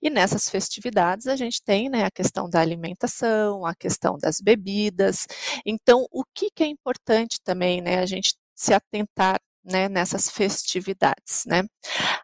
e 0.00 0.08
nessas 0.08 0.48
festividades 0.48 1.26
a 1.26 1.34
gente 1.34 1.60
tem 1.60 1.88
né, 1.88 2.04
a 2.04 2.10
questão 2.12 2.48
da 2.48 2.60
alimentação, 2.60 3.66
a 3.66 3.74
questão 3.74 4.16
das 4.16 4.40
bebidas. 4.40 5.26
Então, 5.66 6.06
o 6.12 6.22
que, 6.32 6.48
que 6.54 6.62
é 6.62 6.66
importante 6.66 7.40
também 7.42 7.80
né, 7.80 7.98
a 7.98 8.06
gente 8.06 8.34
se 8.54 8.72
atentar 8.72 9.40
né, 9.64 9.88
nessas 9.88 10.30
festividades, 10.30 11.44
né? 11.44 11.64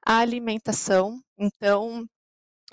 A 0.05 0.19
alimentação, 0.19 1.21
então, 1.37 2.07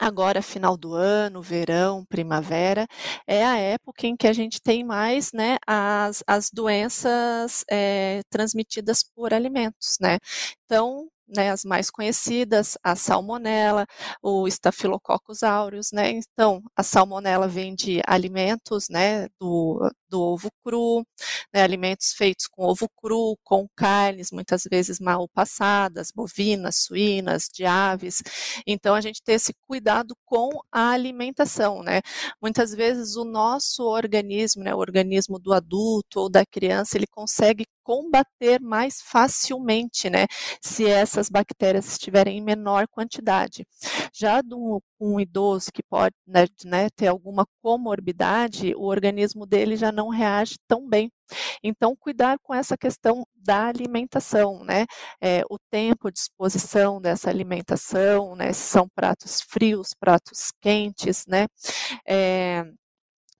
Agora, 0.05 0.41
final 0.41 0.75
do 0.75 0.93
ano, 0.93 1.41
verão, 1.41 2.03
primavera, 2.03 2.85
é 3.25 3.45
a 3.45 3.57
época 3.57 4.05
em 4.05 4.17
que 4.17 4.27
a 4.27 4.33
gente 4.33 4.61
tem 4.61 4.83
mais 4.83 5.31
né, 5.31 5.55
as, 5.65 6.21
as 6.27 6.49
doenças 6.51 7.63
é, 7.71 8.21
transmitidas 8.29 9.01
por 9.01 9.33
alimentos, 9.33 9.95
né? 10.01 10.17
Então, 10.65 11.07
né, 11.25 11.51
as 11.51 11.63
mais 11.63 11.89
conhecidas, 11.89 12.77
a 12.83 12.97
salmonela, 12.97 13.85
o 14.21 14.45
Staphylococcus 14.45 15.41
aureus, 15.41 15.93
né? 15.93 16.11
Então, 16.11 16.61
a 16.75 16.83
salmonela 16.83 17.47
vem 17.47 17.73
de 17.73 18.01
alimentos, 18.05 18.89
né, 18.89 19.29
do, 19.39 19.89
do 20.13 20.21
ovo 20.21 20.51
cru, 20.63 21.03
né, 21.51 21.63
alimentos 21.63 22.13
feitos 22.13 22.45
com 22.45 22.63
ovo 22.65 22.87
cru, 23.01 23.35
com 23.43 23.67
carnes 23.75 24.31
muitas 24.31 24.63
vezes 24.69 24.99
mal 24.99 25.27
passadas, 25.27 26.11
bovinas, 26.13 26.83
suínas, 26.83 27.49
de 27.51 27.65
aves. 27.65 28.21
Então, 28.67 28.93
a 28.93 29.01
gente 29.01 29.23
tem 29.23 29.35
esse 29.35 29.53
cuidado 29.67 30.15
com 30.23 30.51
a 30.71 30.91
alimentação, 30.91 31.81
né? 31.81 32.01
Muitas 32.39 32.73
vezes 32.75 33.15
o 33.15 33.25
nosso 33.25 33.83
organismo, 33.83 34.63
né, 34.63 34.75
o 34.75 34.77
organismo 34.79 35.39
do 35.39 35.51
adulto 35.51 36.19
ou 36.19 36.29
da 36.29 36.45
criança, 36.45 36.95
ele 36.95 37.07
consegue 37.07 37.65
combater 37.83 38.61
mais 38.61 39.01
facilmente, 39.01 40.09
né, 40.09 40.25
se 40.61 40.85
essas 40.87 41.29
bactérias 41.29 41.91
estiverem 41.91 42.37
em 42.37 42.41
menor 42.41 42.87
quantidade. 42.87 43.65
Já 44.13 44.41
um, 44.51 44.79
um 44.99 45.19
idoso 45.19 45.71
que 45.73 45.83
pode 45.83 46.15
né, 46.25 46.45
né, 46.65 46.89
ter 46.89 47.07
alguma 47.07 47.45
comorbidade, 47.61 48.73
o 48.75 48.83
organismo 48.83 49.45
dele 49.45 49.75
já 49.75 49.91
não 49.91 50.02
reage 50.09 50.55
tão 50.67 50.87
bem. 50.87 51.11
Então, 51.63 51.95
cuidar 51.95 52.37
com 52.41 52.53
essa 52.53 52.77
questão 52.77 53.25
da 53.35 53.67
alimentação, 53.67 54.63
né? 54.63 54.85
É, 55.21 55.43
o 55.49 55.57
tempo 55.71 56.11
de 56.11 56.19
exposição 56.19 57.01
dessa 57.01 57.29
alimentação, 57.29 58.35
né? 58.35 58.53
Se 58.53 58.61
são 58.69 58.87
pratos 58.95 59.41
frios, 59.41 59.89
pratos 59.99 60.51
quentes, 60.61 61.25
né? 61.27 61.47
É, 62.07 62.65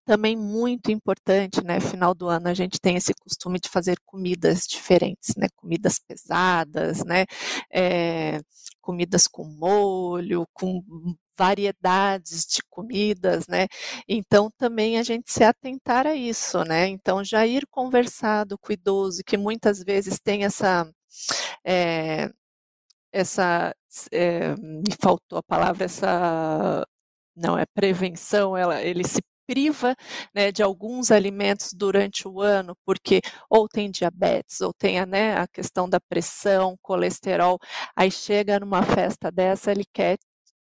também 0.05 0.35
muito 0.35 0.91
importante, 0.91 1.63
né? 1.63 1.79
Final 1.79 2.13
do 2.13 2.27
ano 2.27 2.49
a 2.49 2.53
gente 2.53 2.79
tem 2.79 2.95
esse 2.97 3.13
costume 3.13 3.59
de 3.59 3.69
fazer 3.69 3.97
comidas 4.05 4.65
diferentes, 4.67 5.35
né? 5.37 5.47
Comidas 5.55 5.99
pesadas, 5.99 7.03
né? 7.05 7.25
É, 7.71 8.39
comidas 8.81 9.27
com 9.27 9.45
molho, 9.45 10.45
com 10.53 10.81
variedades 11.37 12.45
de 12.45 12.61
comidas, 12.69 13.47
né? 13.47 13.67
Então 14.07 14.49
também 14.57 14.97
a 14.97 15.03
gente 15.03 15.31
se 15.31 15.43
atentar 15.43 16.07
a 16.07 16.15
isso, 16.15 16.63
né? 16.63 16.87
Então 16.87 17.23
já 17.23 17.45
ir 17.45 17.65
conversado 17.69 18.57
com 18.57 18.69
o 18.71 18.73
idoso 18.73 19.23
que 19.25 19.37
muitas 19.37 19.83
vezes 19.83 20.19
tem 20.19 20.43
essa 20.45 20.89
é, 21.65 22.29
essa 23.11 23.75
é, 24.11 24.55
me 24.57 24.95
faltou 25.01 25.39
a 25.39 25.43
palavra 25.43 25.85
essa 25.85 26.85
não 27.35 27.57
é 27.57 27.65
prevenção, 27.65 28.55
ela, 28.57 28.81
ele 28.81 29.03
se 29.07 29.21
priva 29.45 29.95
né, 30.33 30.51
de 30.51 30.63
alguns 30.63 31.11
alimentos 31.11 31.73
durante 31.73 32.27
o 32.27 32.41
ano, 32.41 32.75
porque 32.85 33.21
ou 33.49 33.67
tem 33.67 33.91
diabetes, 33.91 34.61
ou 34.61 34.73
tem 34.73 35.05
né, 35.05 35.35
a 35.37 35.47
questão 35.47 35.89
da 35.89 35.99
pressão, 35.99 36.77
colesterol, 36.81 37.59
aí 37.95 38.11
chega 38.11 38.59
numa 38.59 38.83
festa 38.83 39.31
dessa, 39.31 39.71
ele 39.71 39.85
quer 39.93 40.17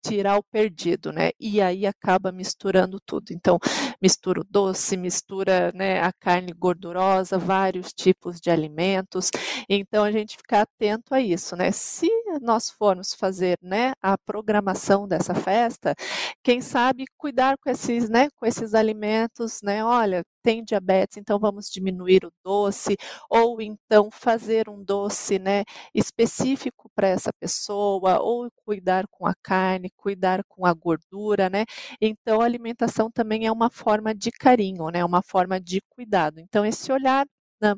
tirar 0.08 0.38
o 0.38 0.42
perdido, 0.42 1.12
né? 1.12 1.30
E 1.38 1.60
aí 1.60 1.86
acaba 1.86 2.32
misturando 2.32 2.98
tudo. 3.04 3.32
Então, 3.32 3.58
mistura 4.00 4.40
o 4.40 4.44
doce, 4.44 4.96
mistura 4.96 5.72
né, 5.74 6.00
a 6.00 6.12
carne 6.12 6.52
gordurosa, 6.52 7.38
vários 7.38 7.92
tipos 7.92 8.40
de 8.40 8.50
alimentos. 8.50 9.30
Então, 9.68 10.04
a 10.04 10.12
gente 10.12 10.36
fica 10.36 10.62
atento 10.62 11.14
a 11.14 11.20
isso, 11.20 11.56
né? 11.56 11.70
Se 11.70 12.08
nós 12.40 12.70
formos 12.70 13.14
fazer 13.14 13.58
né, 13.62 13.92
a 14.02 14.16
programação 14.18 15.06
dessa 15.08 15.34
festa, 15.34 15.94
quem 16.42 16.60
sabe 16.60 17.04
cuidar 17.16 17.56
com 17.58 17.70
esses, 17.70 18.08
né, 18.08 18.28
com 18.36 18.46
esses 18.46 18.74
alimentos, 18.74 19.60
né? 19.62 19.84
Olha, 19.84 20.24
tem 20.42 20.62
diabetes, 20.64 21.16
então 21.16 21.38
vamos 21.38 21.68
diminuir 21.70 22.24
o 22.24 22.32
doce, 22.44 22.96
ou 23.28 23.60
então 23.60 24.10
fazer 24.10 24.68
um 24.68 24.82
doce 24.82 25.38
né, 25.38 25.64
específico 25.94 26.90
para 26.94 27.08
essa 27.08 27.30
pessoa, 27.38 28.20
ou 28.20 28.48
cuidar 28.64 29.06
com 29.10 29.26
a 29.26 29.34
carne, 29.42 29.90
cuidar 29.96 30.42
com 30.48 30.64
a 30.66 30.72
gordura, 30.72 31.50
né? 31.50 31.64
Então 32.00 32.40
a 32.40 32.44
alimentação 32.44 33.10
também 33.10 33.46
é 33.46 33.52
uma 33.52 33.70
forma 33.70 34.14
de 34.14 34.30
carinho, 34.30 34.88
né? 34.90 35.04
Uma 35.04 35.22
forma 35.22 35.60
de 35.60 35.80
cuidado. 35.90 36.40
Então, 36.40 36.64
esse 36.64 36.90
olhar 36.92 37.26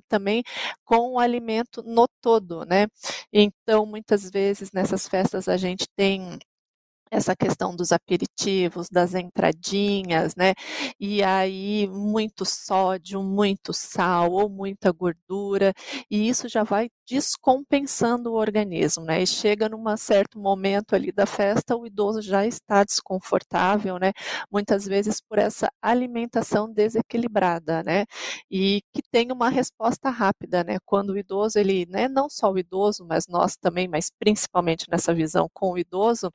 também 0.09 0.43
com 0.85 1.14
o 1.14 1.19
alimento 1.19 1.83
no 1.83 2.07
todo, 2.21 2.64
né? 2.66 2.87
Então, 3.33 3.87
muitas 3.87 4.31
vezes 4.31 4.71
nessas 4.73 5.07
festas 5.09 5.49
a 5.49 5.57
gente 5.57 5.87
tem 5.97 6.38
essa 7.11 7.35
questão 7.37 7.75
dos 7.75 7.92
aperitivos, 7.92 8.88
das 8.90 9.14
entradinhas, 9.14 10.35
né? 10.37 10.55
E 10.99 11.23
aí 11.23 11.88
muito 11.88 12.44
sódio, 12.44 13.23
muito 13.23 13.73
sal 13.73 14.33
ou 14.33 14.49
muita 14.49 14.92
gordura, 14.92 15.73
e 16.11 16.29
isso 16.29 16.49
já 16.49 16.62
vai 16.62 16.88
descompensando 17.09 18.31
o 18.33 18.37
organismo, 18.37 19.05
né? 19.05 19.23
E 19.23 19.27
chega 19.27 19.68
num 19.68 19.85
certo 19.96 20.38
momento 20.38 20.94
ali 20.94 21.11
da 21.11 21.27
festa, 21.27 21.77
o 21.77 21.87
idoso 21.87 22.23
já 22.23 22.46
está 22.46 22.85
desconfortável, 22.85 23.99
né? 23.99 24.12
Muitas 24.51 24.85
vezes 24.87 25.20
por 25.20 25.38
essa 25.38 25.68
alimentação 25.83 26.73
desequilibrada, 26.73 27.83
né? 27.83 28.05
E 28.51 28.81
que 28.92 29.03
tem 29.11 29.33
uma 29.33 29.49
resposta 29.49 30.11
rápida, 30.11 30.62
né? 30.64 30.79
Quando 30.85 31.11
o 31.11 31.18
idoso, 31.18 31.59
ele, 31.59 31.87
né, 31.87 32.09
não 32.09 32.29
só 32.29 32.53
o 32.53 32.59
idoso, 32.59 33.05
mas 33.09 33.27
nós 33.29 33.57
também, 33.57 33.88
mas 33.88 34.11
principalmente 34.18 34.87
nessa 34.90 35.12
visão 35.14 35.49
com 35.53 35.73
o 35.73 35.79
idoso, 35.79 36.33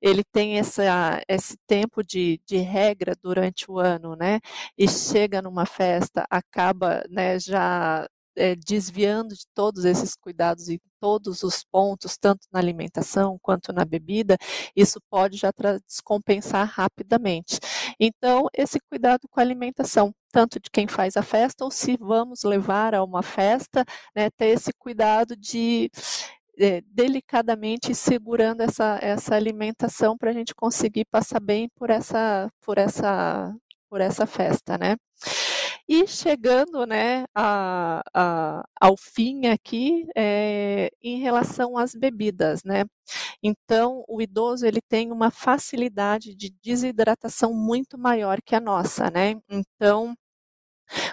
ele 0.00 0.22
tem 0.24 0.58
essa, 0.58 1.22
esse 1.28 1.56
tempo 1.66 2.02
de, 2.02 2.40
de 2.46 2.58
regra 2.58 3.14
durante 3.22 3.70
o 3.70 3.78
ano, 3.78 4.16
né? 4.16 4.40
E 4.76 4.88
chega 4.88 5.42
numa 5.42 5.66
festa, 5.66 6.26
acaba 6.30 7.02
né, 7.10 7.38
já 7.38 8.06
é, 8.36 8.54
desviando 8.54 9.34
de 9.34 9.46
todos 9.54 9.84
esses 9.84 10.14
cuidados 10.14 10.68
e 10.68 10.80
todos 11.00 11.42
os 11.42 11.64
pontos, 11.64 12.16
tanto 12.18 12.46
na 12.52 12.58
alimentação 12.58 13.38
quanto 13.40 13.72
na 13.72 13.84
bebida, 13.84 14.36
isso 14.74 15.00
pode 15.10 15.36
já 15.36 15.50
descompensar 15.86 16.66
rapidamente. 16.68 17.58
Então, 17.98 18.46
esse 18.54 18.78
cuidado 18.90 19.28
com 19.28 19.40
a 19.40 19.42
alimentação, 19.42 20.14
tanto 20.32 20.60
de 20.60 20.70
quem 20.70 20.86
faz 20.86 21.16
a 21.16 21.22
festa, 21.22 21.64
ou 21.64 21.70
se 21.70 21.96
vamos 21.96 22.42
levar 22.44 22.94
a 22.94 23.04
uma 23.04 23.22
festa, 23.22 23.84
né, 24.14 24.30
ter 24.30 24.48
esse 24.48 24.72
cuidado 24.78 25.36
de 25.36 25.90
é, 26.58 26.80
delicadamente 26.86 27.94
segurando 27.94 28.62
essa, 28.62 28.98
essa 29.02 29.34
alimentação 29.34 30.16
para 30.16 30.30
a 30.30 30.32
gente 30.34 30.54
conseguir 30.54 31.04
passar 31.10 31.40
bem 31.40 31.68
por 31.76 31.90
essa, 31.90 32.50
por 32.62 32.78
essa, 32.78 33.54
por 33.88 34.00
essa 34.00 34.26
festa, 34.26 34.78
né? 34.78 34.96
E 35.88 36.06
chegando 36.06 36.84
né, 36.84 37.24
a, 37.34 38.02
a, 38.12 38.64
ao 38.80 38.96
fim 38.96 39.46
aqui, 39.46 40.04
é, 40.16 40.90
em 41.02 41.20
relação 41.20 41.78
às 41.78 41.94
bebidas, 41.94 42.64
né? 42.64 42.84
Então, 43.42 44.04
o 44.08 44.20
idoso 44.20 44.66
ele 44.66 44.80
tem 44.80 45.12
uma 45.12 45.30
facilidade 45.30 46.34
de 46.34 46.50
desidratação 46.62 47.54
muito 47.54 47.96
maior 47.96 48.40
que 48.44 48.56
a 48.56 48.60
nossa, 48.60 49.10
né? 49.10 49.36
Então, 49.48 50.16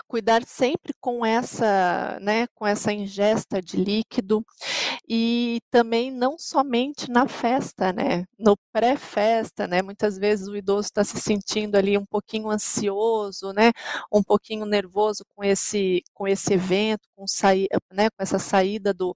cuidar 0.08 0.44
sempre 0.46 0.94
com 1.00 1.26
essa, 1.26 2.20
né, 2.22 2.48
com 2.56 2.66
essa 2.66 2.92
ingesta 2.94 3.62
de 3.62 3.78
líquido 3.78 4.46
e 5.08 5.60
também 5.70 6.10
não 6.12 6.38
somente 6.38 7.10
na 7.12 7.28
festa, 7.28 7.92
né, 7.94 8.26
no 8.40 8.56
pré-festa, 8.72 9.68
né, 9.68 9.82
muitas 9.82 10.18
vezes 10.18 10.48
o 10.48 10.56
idoso 10.56 10.88
está 10.88 11.04
se 11.04 11.20
sentindo 11.20 11.76
ali 11.76 11.98
um 11.98 12.06
pouquinho 12.06 12.50
ansioso, 12.50 13.52
né, 13.54 13.72
um 14.12 14.24
pouquinho 14.24 14.66
nervoso 14.66 15.26
com 15.36 15.44
esse, 15.44 16.02
com 16.14 16.28
esse 16.28 16.54
evento, 16.54 17.08
com, 17.16 17.28
sair, 17.28 17.68
né, 17.92 18.10
com 18.10 18.24
essa 18.24 18.40
saída 18.40 18.94
do, 18.94 19.14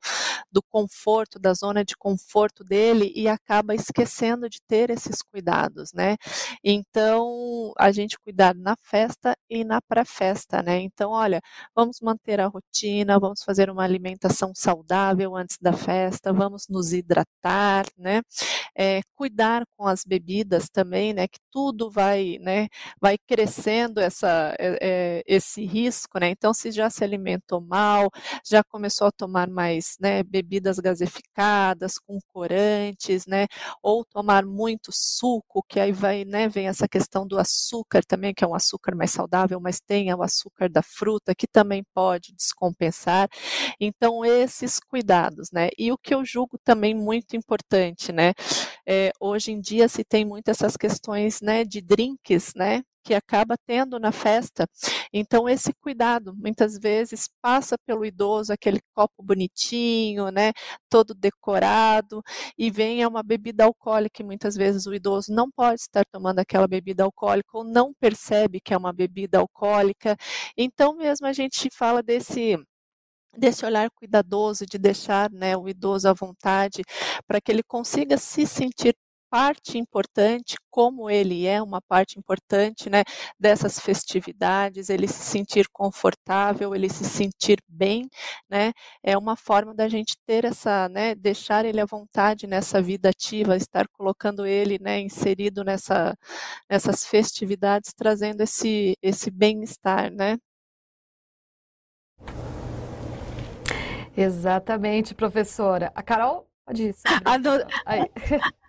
do 0.52 0.62
conforto, 0.64 1.40
da 1.40 1.54
zona 1.54 1.84
de 1.84 1.96
conforto 1.96 2.64
dele 2.64 3.12
e 3.16 3.28
acaba 3.28 3.76
esquecendo 3.76 4.50
de 4.50 4.60
ter 4.68 4.90
esses 4.90 5.22
cuidados, 5.22 5.94
né, 5.94 6.16
então 6.64 7.74
a 7.78 7.92
gente 7.92 8.18
cuidar 8.20 8.56
na 8.56 8.76
festa 8.82 9.36
e 9.50 9.64
na 9.64 9.82
pré-festa 9.82 10.18
festa, 10.18 10.62
né? 10.64 10.80
Então, 10.80 11.12
olha, 11.12 11.42
vamos 11.76 12.00
manter 12.02 12.40
a 12.40 12.48
rotina, 12.48 13.20
vamos 13.20 13.44
fazer 13.44 13.70
uma 13.70 13.84
alimentação 13.84 14.52
saudável 14.56 15.36
antes 15.36 15.58
da 15.62 15.74
festa, 15.74 16.34
vamos 16.34 16.68
nos 16.70 16.94
hidratar, 16.94 17.86
né? 17.98 18.22
É, 18.76 19.02
cuidar 19.16 19.64
com 19.76 19.88
as 19.88 20.04
bebidas 20.06 20.70
também, 20.70 21.14
né? 21.14 21.28
Que 21.28 21.40
tudo 21.52 21.90
vai, 21.90 22.38
né? 22.42 22.68
Vai 23.02 23.18
crescendo 23.28 24.00
essa, 24.00 24.56
é, 24.60 25.24
esse 25.28 25.66
risco, 25.66 26.20
né? 26.20 26.30
Então, 26.30 26.54
se 26.54 26.72
já 26.72 26.90
se 26.90 27.04
alimentou 27.04 27.62
mal, 27.62 28.10
já 28.46 28.64
começou 28.64 29.08
a 29.08 29.12
tomar 29.12 29.50
mais, 29.50 29.98
né? 30.00 30.24
Bebidas 30.28 30.80
gaseificadas 30.80 31.98
com 32.00 32.20
corantes, 32.34 33.26
né? 33.26 33.48
Ou 33.82 34.04
tomar 34.06 34.46
muito 34.46 34.92
suco, 34.92 35.64
que 35.68 35.80
aí 35.80 35.92
vai, 35.92 36.26
né? 36.26 36.48
Vem 36.50 36.68
essa 36.68 36.88
questão 36.88 37.26
do 37.28 37.38
açúcar 37.40 38.04
também, 38.06 38.34
que 38.34 38.44
é 38.44 38.48
um 38.48 38.56
açúcar 38.56 38.96
mais 38.96 39.12
saudável, 39.12 39.60
mas 39.60 39.80
tem 39.80 40.14
o 40.14 40.22
açúcar 40.24 40.48
açúcar 40.48 40.70
da 40.70 40.82
fruta, 40.82 41.36
que 41.36 41.48
também 41.48 41.84
pode 41.94 42.34
descompensar. 42.34 43.28
Então, 43.80 44.24
esses 44.26 44.80
cuidados, 44.80 45.52
né? 45.52 45.70
E 45.78 45.92
o 45.92 45.98
que 45.98 46.14
eu 46.14 46.24
julgo 46.26 46.58
também 46.64 46.94
muito 46.96 47.36
importante, 47.36 48.12
né? 48.12 48.34
É, 48.88 49.12
hoje 49.20 49.52
em 49.52 49.60
dia 49.62 49.88
se 49.88 50.04
tem 50.04 50.26
muito 50.26 50.50
essas 50.50 50.78
questões, 50.78 51.42
né, 51.42 51.64
de 51.66 51.82
drinks, 51.82 52.54
né? 52.56 52.84
Que 53.08 53.14
acaba 53.14 53.56
tendo 53.66 53.98
na 54.00 54.12
festa. 54.12 54.68
Então, 55.14 55.48
esse 55.48 55.72
cuidado, 55.80 56.36
muitas 56.36 56.78
vezes, 56.78 57.30
passa 57.42 57.78
pelo 57.86 58.06
idoso 58.06 58.52
aquele 58.52 58.82
copo 58.94 59.24
bonitinho, 59.24 60.30
né, 60.30 60.52
todo 60.90 61.14
decorado, 61.14 62.22
e 62.58 62.70
vem 62.70 63.06
uma 63.06 63.24
bebida 63.24 63.64
alcoólica, 63.64 64.22
e 64.22 64.26
muitas 64.26 64.56
vezes 64.56 64.86
o 64.88 64.94
idoso 64.94 65.32
não 65.34 65.50
pode 65.50 65.80
estar 65.82 66.04
tomando 66.12 66.40
aquela 66.40 66.68
bebida 66.68 67.04
alcoólica 67.06 67.50
ou 67.58 67.64
não 67.64 67.94
percebe 67.98 68.60
que 68.60 68.74
é 68.74 68.78
uma 68.78 68.92
bebida 68.92 69.40
alcoólica. 69.40 70.18
Então, 70.58 70.98
mesmo 70.98 71.28
a 71.28 71.34
gente 71.34 71.70
fala 71.74 72.04
desse 72.04 72.58
desse 73.38 73.64
olhar 73.66 73.90
cuidadoso 73.92 74.66
de 74.66 74.80
deixar 74.80 75.30
né, 75.32 75.56
o 75.56 75.70
idoso 75.70 76.10
à 76.10 76.14
vontade 76.14 76.82
para 77.28 77.40
que 77.40 77.52
ele 77.52 77.62
consiga 77.64 78.18
se 78.18 78.48
sentir 78.48 78.96
parte 79.30 79.78
importante, 79.78 80.56
como 80.70 81.10
ele 81.10 81.46
é 81.48 81.62
uma 81.62 81.82
parte 81.82 82.18
importante 82.20 82.90
né, 82.90 83.04
dessas 83.40 83.80
festividades, 83.80 84.90
ele 84.90 85.08
se 85.08 85.24
sentir 85.24 85.68
confortável, 85.72 86.76
ele 86.76 86.90
se 86.90 87.04
sentir 87.06 87.60
bem, 87.68 88.10
né, 88.50 88.72
é 89.04 89.18
uma 89.18 89.36
forma 89.36 89.74
da 89.74 89.88
gente 89.90 90.16
ter 90.26 90.46
essa, 90.46 90.88
né, 90.90 91.16
deixar 91.16 91.66
ele 91.66 91.82
à 91.82 91.86
vontade 91.86 92.48
nessa 92.48 92.82
vida 92.82 93.10
ativa, 93.10 93.56
estar 93.56 93.88
colocando 93.90 94.46
ele 94.46 94.78
né, 94.80 95.00
inserido 95.00 95.64
nessa, 95.64 96.16
nessas 96.70 97.06
festividades, 97.06 97.94
trazendo 97.94 98.42
esse, 98.42 98.96
esse 99.02 99.32
bem-estar, 99.32 100.12
né. 100.12 100.38
Exatamente, 104.16 105.14
professora. 105.14 105.92
A 105.94 106.02
Carol 106.02 106.48
pode 106.66 106.88
ir. 106.88 106.96
Aí. 107.86 108.02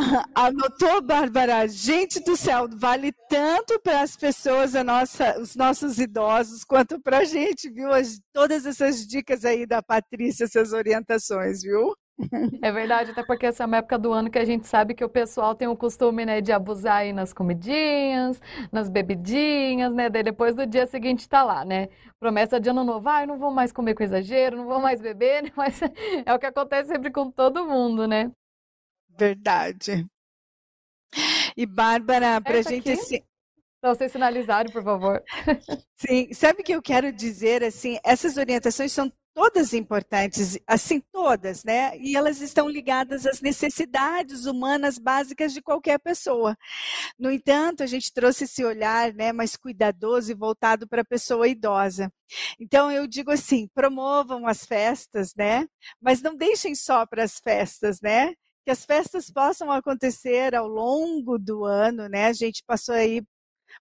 Anotou, 0.34 1.02
Bárbara? 1.02 1.66
Gente 1.68 2.20
do 2.20 2.36
céu, 2.36 2.68
vale 2.76 3.12
tanto 3.28 3.78
para 3.80 4.02
as 4.02 4.16
pessoas, 4.16 4.74
a 4.74 4.82
nossa, 4.82 5.38
os 5.40 5.54
nossos 5.54 5.98
idosos, 5.98 6.64
quanto 6.64 7.00
para 7.00 7.18
a 7.18 7.24
gente, 7.24 7.70
viu? 7.70 7.92
As, 7.92 8.20
todas 8.32 8.66
essas 8.66 9.06
dicas 9.06 9.44
aí 9.44 9.66
da 9.66 9.82
Patrícia, 9.82 10.44
essas 10.44 10.72
orientações, 10.72 11.62
viu? 11.62 11.94
É 12.60 12.70
verdade, 12.70 13.12
até 13.12 13.22
porque 13.24 13.46
essa 13.46 13.62
é 13.62 13.66
uma 13.66 13.78
época 13.78 13.98
do 13.98 14.12
ano 14.12 14.30
que 14.30 14.38
a 14.38 14.44
gente 14.44 14.66
sabe 14.66 14.94
que 14.94 15.02
o 15.02 15.08
pessoal 15.08 15.54
tem 15.54 15.68
o 15.68 15.76
costume, 15.76 16.26
né, 16.26 16.42
de 16.42 16.52
abusar 16.52 16.98
aí 16.98 17.14
nas 17.14 17.32
comidinhas, 17.32 18.40
nas 18.70 18.90
bebidinhas, 18.90 19.94
né, 19.94 20.10
daí 20.10 20.22
depois 20.22 20.54
do 20.54 20.66
dia 20.66 20.86
seguinte 20.86 21.26
tá 21.26 21.42
lá, 21.42 21.64
né, 21.64 21.88
promessa 22.18 22.60
de 22.60 22.68
ano 22.68 22.84
novo, 22.84 23.08
ah, 23.08 23.26
não 23.26 23.38
vou 23.38 23.50
mais 23.50 23.72
comer 23.72 23.94
com 23.94 24.02
exagero, 24.02 24.58
não 24.58 24.66
vou 24.66 24.80
mais 24.80 25.00
beber, 25.00 25.44
né? 25.44 25.50
mas 25.56 25.80
é 26.26 26.34
o 26.34 26.38
que 26.38 26.46
acontece 26.46 26.88
sempre 26.88 27.10
com 27.10 27.30
todo 27.30 27.64
mundo, 27.64 28.06
né. 28.06 28.30
Verdade. 29.20 30.06
E 31.54 31.66
Bárbara, 31.66 32.40
para 32.40 32.60
a 32.60 32.62
gente 32.62 32.90
assim, 32.90 33.20
para 33.78 33.94
vocês 33.94 34.12
sinalizarem, 34.12 34.72
por 34.72 34.82
favor. 34.82 35.22
Sim, 35.96 36.32
sabe 36.32 36.62
o 36.62 36.64
que 36.64 36.74
eu 36.74 36.80
quero 36.80 37.12
dizer 37.12 37.62
assim? 37.62 37.98
Essas 38.02 38.38
orientações 38.38 38.92
são 38.92 39.12
todas 39.34 39.74
importantes, 39.74 40.58
assim 40.66 41.00
todas, 41.12 41.64
né? 41.64 41.96
E 41.98 42.16
elas 42.16 42.40
estão 42.40 42.68
ligadas 42.68 43.26
às 43.26 43.40
necessidades 43.40 44.46
humanas 44.46 44.98
básicas 44.98 45.52
de 45.52 45.62
qualquer 45.62 45.98
pessoa. 45.98 46.56
No 47.18 47.30
entanto, 47.30 47.82
a 47.82 47.86
gente 47.86 48.12
trouxe 48.12 48.44
esse 48.44 48.64
olhar, 48.64 49.12
né, 49.14 49.32
mais 49.32 49.56
cuidadoso 49.56 50.32
e 50.32 50.34
voltado 50.34 50.88
para 50.88 51.02
a 51.02 51.04
pessoa 51.04 51.46
idosa. 51.48 52.10
Então 52.58 52.90
eu 52.90 53.06
digo 53.06 53.30
assim, 53.30 53.68
promovam 53.74 54.46
as 54.46 54.64
festas, 54.64 55.34
né? 55.34 55.66
Mas 56.00 56.22
não 56.22 56.34
deixem 56.36 56.74
só 56.74 57.06
para 57.06 57.24
as 57.24 57.38
festas, 57.38 58.00
né? 58.00 58.34
Que 58.64 58.70
as 58.70 58.84
festas 58.84 59.30
possam 59.30 59.70
acontecer 59.70 60.54
ao 60.54 60.68
longo 60.68 61.38
do 61.38 61.64
ano, 61.64 62.08
né? 62.08 62.26
A 62.26 62.32
gente 62.32 62.62
passou 62.66 62.94
aí 62.94 63.22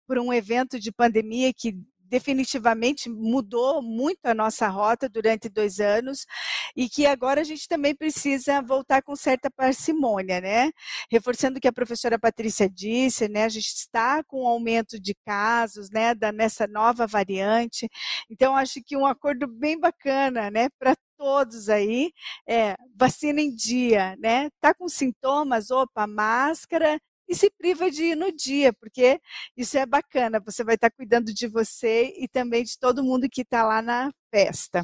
por 0.08 0.20
um 0.20 0.34
evento 0.34 0.80
de 0.80 0.92
pandemia 0.92 1.54
que 1.54 1.76
definitivamente 2.10 3.10
mudou 3.10 3.82
muito 3.82 4.26
a 4.26 4.34
nossa 4.34 4.68
rota 4.68 5.08
durante 5.08 5.48
dois 5.48 5.80
anos 5.80 6.26
e 6.76 6.90
que 6.90 7.06
agora 7.06 7.42
a 7.42 7.44
gente 7.44 7.68
também 7.68 7.96
precisa 7.96 8.62
voltar 8.62 9.02
com 9.04 9.16
certa 9.16 9.50
parcimônia, 9.52 10.42
né? 10.42 10.72
Reforçando 11.12 11.58
o 11.58 11.62
que 11.62 11.68
a 11.68 11.74
professora 11.74 12.20
Patrícia 12.20 12.68
disse, 12.70 13.28
né? 13.30 13.44
A 13.46 13.50
gente 13.50 13.68
está 13.68 14.24
com 14.24 14.44
um 14.44 14.48
aumento 14.48 15.00
de 15.00 15.14
casos, 15.26 15.90
né? 15.92 16.16
Da, 16.16 16.32
nessa 16.32 16.68
nova 16.68 17.06
variante. 17.06 17.88
Então, 18.30 18.56
acho 18.56 18.82
que 18.84 18.98
um 18.98 19.06
acordo 19.06 19.48
bem 19.48 19.80
bacana, 19.80 20.50
né? 20.50 20.68
Para 20.80 20.96
todos 21.20 21.68
aí, 21.70 22.14
é, 22.48 22.76
vacina 22.96 23.42
em 23.42 23.54
dia, 23.54 24.16
né? 24.20 24.50
Tá 24.62 24.74
com 24.74 24.88
sintomas, 24.88 25.70
opa, 25.70 26.08
máscara 26.08 26.98
e 27.28 27.36
se 27.36 27.52
priva 27.52 27.92
de 27.92 28.06
ir 28.06 28.16
no 28.16 28.32
dia, 28.32 28.74
porque 28.74 29.20
isso 29.56 29.78
é 29.78 29.86
bacana, 29.86 30.40
você 30.40 30.64
vai 30.64 30.76
estar 30.76 30.90
cuidando 30.90 31.32
de 31.34 31.48
você 31.48 32.12
e 32.18 32.28
também 32.28 32.64
de 32.64 32.80
todo 32.80 33.04
mundo 33.04 33.30
que 33.30 33.42
está 33.42 33.64
lá 33.64 33.82
na 33.82 34.10
festa. 34.34 34.84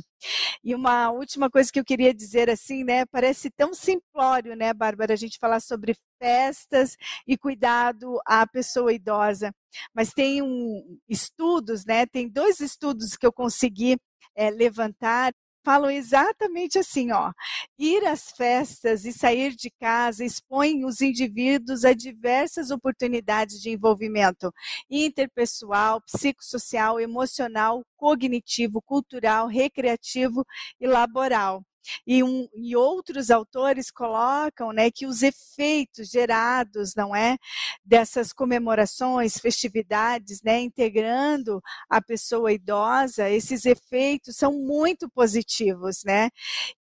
E 0.64 0.76
uma 0.76 1.10
última 1.12 1.50
coisa 1.50 1.72
que 1.72 1.80
eu 1.80 1.86
queria 1.86 2.14
dizer 2.14 2.50
assim, 2.50 2.84
né, 2.84 3.06
parece 3.08 3.50
tão 3.50 3.74
simplório, 3.74 4.56
né, 4.56 4.74
Bárbara, 4.74 5.14
a 5.14 5.18
gente 5.18 5.40
falar 5.40 5.60
sobre 5.60 5.96
festas 6.22 6.96
e 7.28 7.38
cuidado 7.38 8.20
à 8.26 8.46
pessoa 8.46 8.94
idosa, 8.94 9.52
mas 9.94 10.12
tem 10.14 10.42
um, 10.42 11.00
estudos, 11.10 11.86
né, 11.86 12.06
tem 12.06 12.30
dois 12.30 12.60
estudos 12.60 13.18
que 13.18 13.26
eu 13.26 13.34
consegui 13.34 13.98
é, 14.36 14.50
levantar 14.52 15.34
falam 15.66 15.90
exatamente 15.90 16.78
assim, 16.80 17.12
ó: 17.12 17.32
ir 17.78 18.06
às 18.06 18.32
festas 18.32 19.04
e 19.06 19.12
sair 19.12 19.56
de 19.56 19.70
casa 19.72 20.24
expõe 20.24 20.86
os 20.86 21.02
indivíduos 21.02 21.84
a 21.84 21.94
diversas 21.94 22.72
oportunidades 22.72 23.60
de 23.62 23.72
envolvimento 23.72 24.54
interpessoal, 24.90 26.02
psicossocial, 26.02 27.00
emocional, 27.00 27.84
cognitivo, 27.98 28.82
cultural, 28.82 29.48
recreativo 29.48 30.46
e 30.80 30.88
laboral. 30.88 31.64
E, 32.06 32.24
um, 32.24 32.48
e 32.54 32.76
outros 32.76 33.30
autores 33.32 33.92
colocam 33.92 34.72
né, 34.72 34.92
que 34.92 35.06
os 35.06 35.22
efeitos 35.24 36.10
gerados, 36.10 36.94
não 36.96 37.16
é, 37.16 37.38
dessas 37.84 38.34
comemorações, 38.34 39.38
festividades, 39.38 40.42
né, 40.44 40.62
integrando 40.62 41.62
a 41.90 42.02
pessoa 42.02 42.52
idosa, 42.54 43.30
esses 43.30 43.66
efeitos 43.66 44.36
são 44.36 44.54
muito 44.54 45.10
positivos, 45.10 46.04
né, 46.06 46.30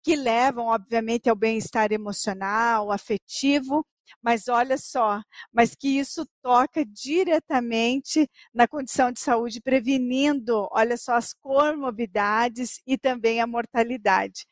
que 0.02 0.16
levam, 0.16 0.66
obviamente, 0.66 1.28
ao 1.28 1.36
bem-estar 1.36 1.92
emocional, 1.92 2.90
afetivo 2.92 3.84
mas 4.22 4.48
olha 4.48 4.76
só, 4.78 5.20
mas 5.52 5.74
que 5.74 5.98
isso 5.98 6.26
toca 6.42 6.84
diretamente 6.84 8.28
na 8.52 8.66
condição 8.68 9.12
de 9.12 9.20
saúde, 9.20 9.60
prevenindo, 9.60 10.68
olha 10.70 10.96
só, 10.96 11.14
as 11.14 11.32
comorbidades 11.34 12.80
e 12.86 12.98
também 12.98 13.40
a 13.40 13.46
mortalidade. 13.46 14.46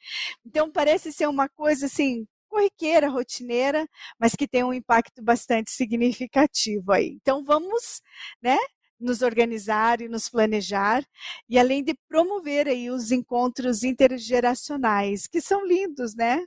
Então, 0.44 0.70
parece 0.70 1.12
ser 1.12 1.28
uma 1.28 1.48
coisa 1.48 1.86
assim, 1.86 2.26
corriqueira, 2.48 3.08
rotineira, 3.08 3.86
mas 4.18 4.34
que 4.34 4.46
tem 4.48 4.62
um 4.64 4.74
impacto 4.74 5.22
bastante 5.22 5.70
significativo 5.70 6.92
aí. 6.92 7.16
Então, 7.20 7.44
vamos, 7.44 8.02
né? 8.42 8.58
nos 9.02 9.20
organizar 9.22 10.00
e 10.00 10.08
nos 10.08 10.28
planejar, 10.28 11.04
e 11.48 11.58
além 11.58 11.82
de 11.82 11.94
promover 12.08 12.68
aí 12.68 12.88
os 12.90 13.10
encontros 13.10 13.82
intergeracionais, 13.82 15.26
que 15.26 15.40
são 15.40 15.66
lindos, 15.66 16.14
né? 16.14 16.44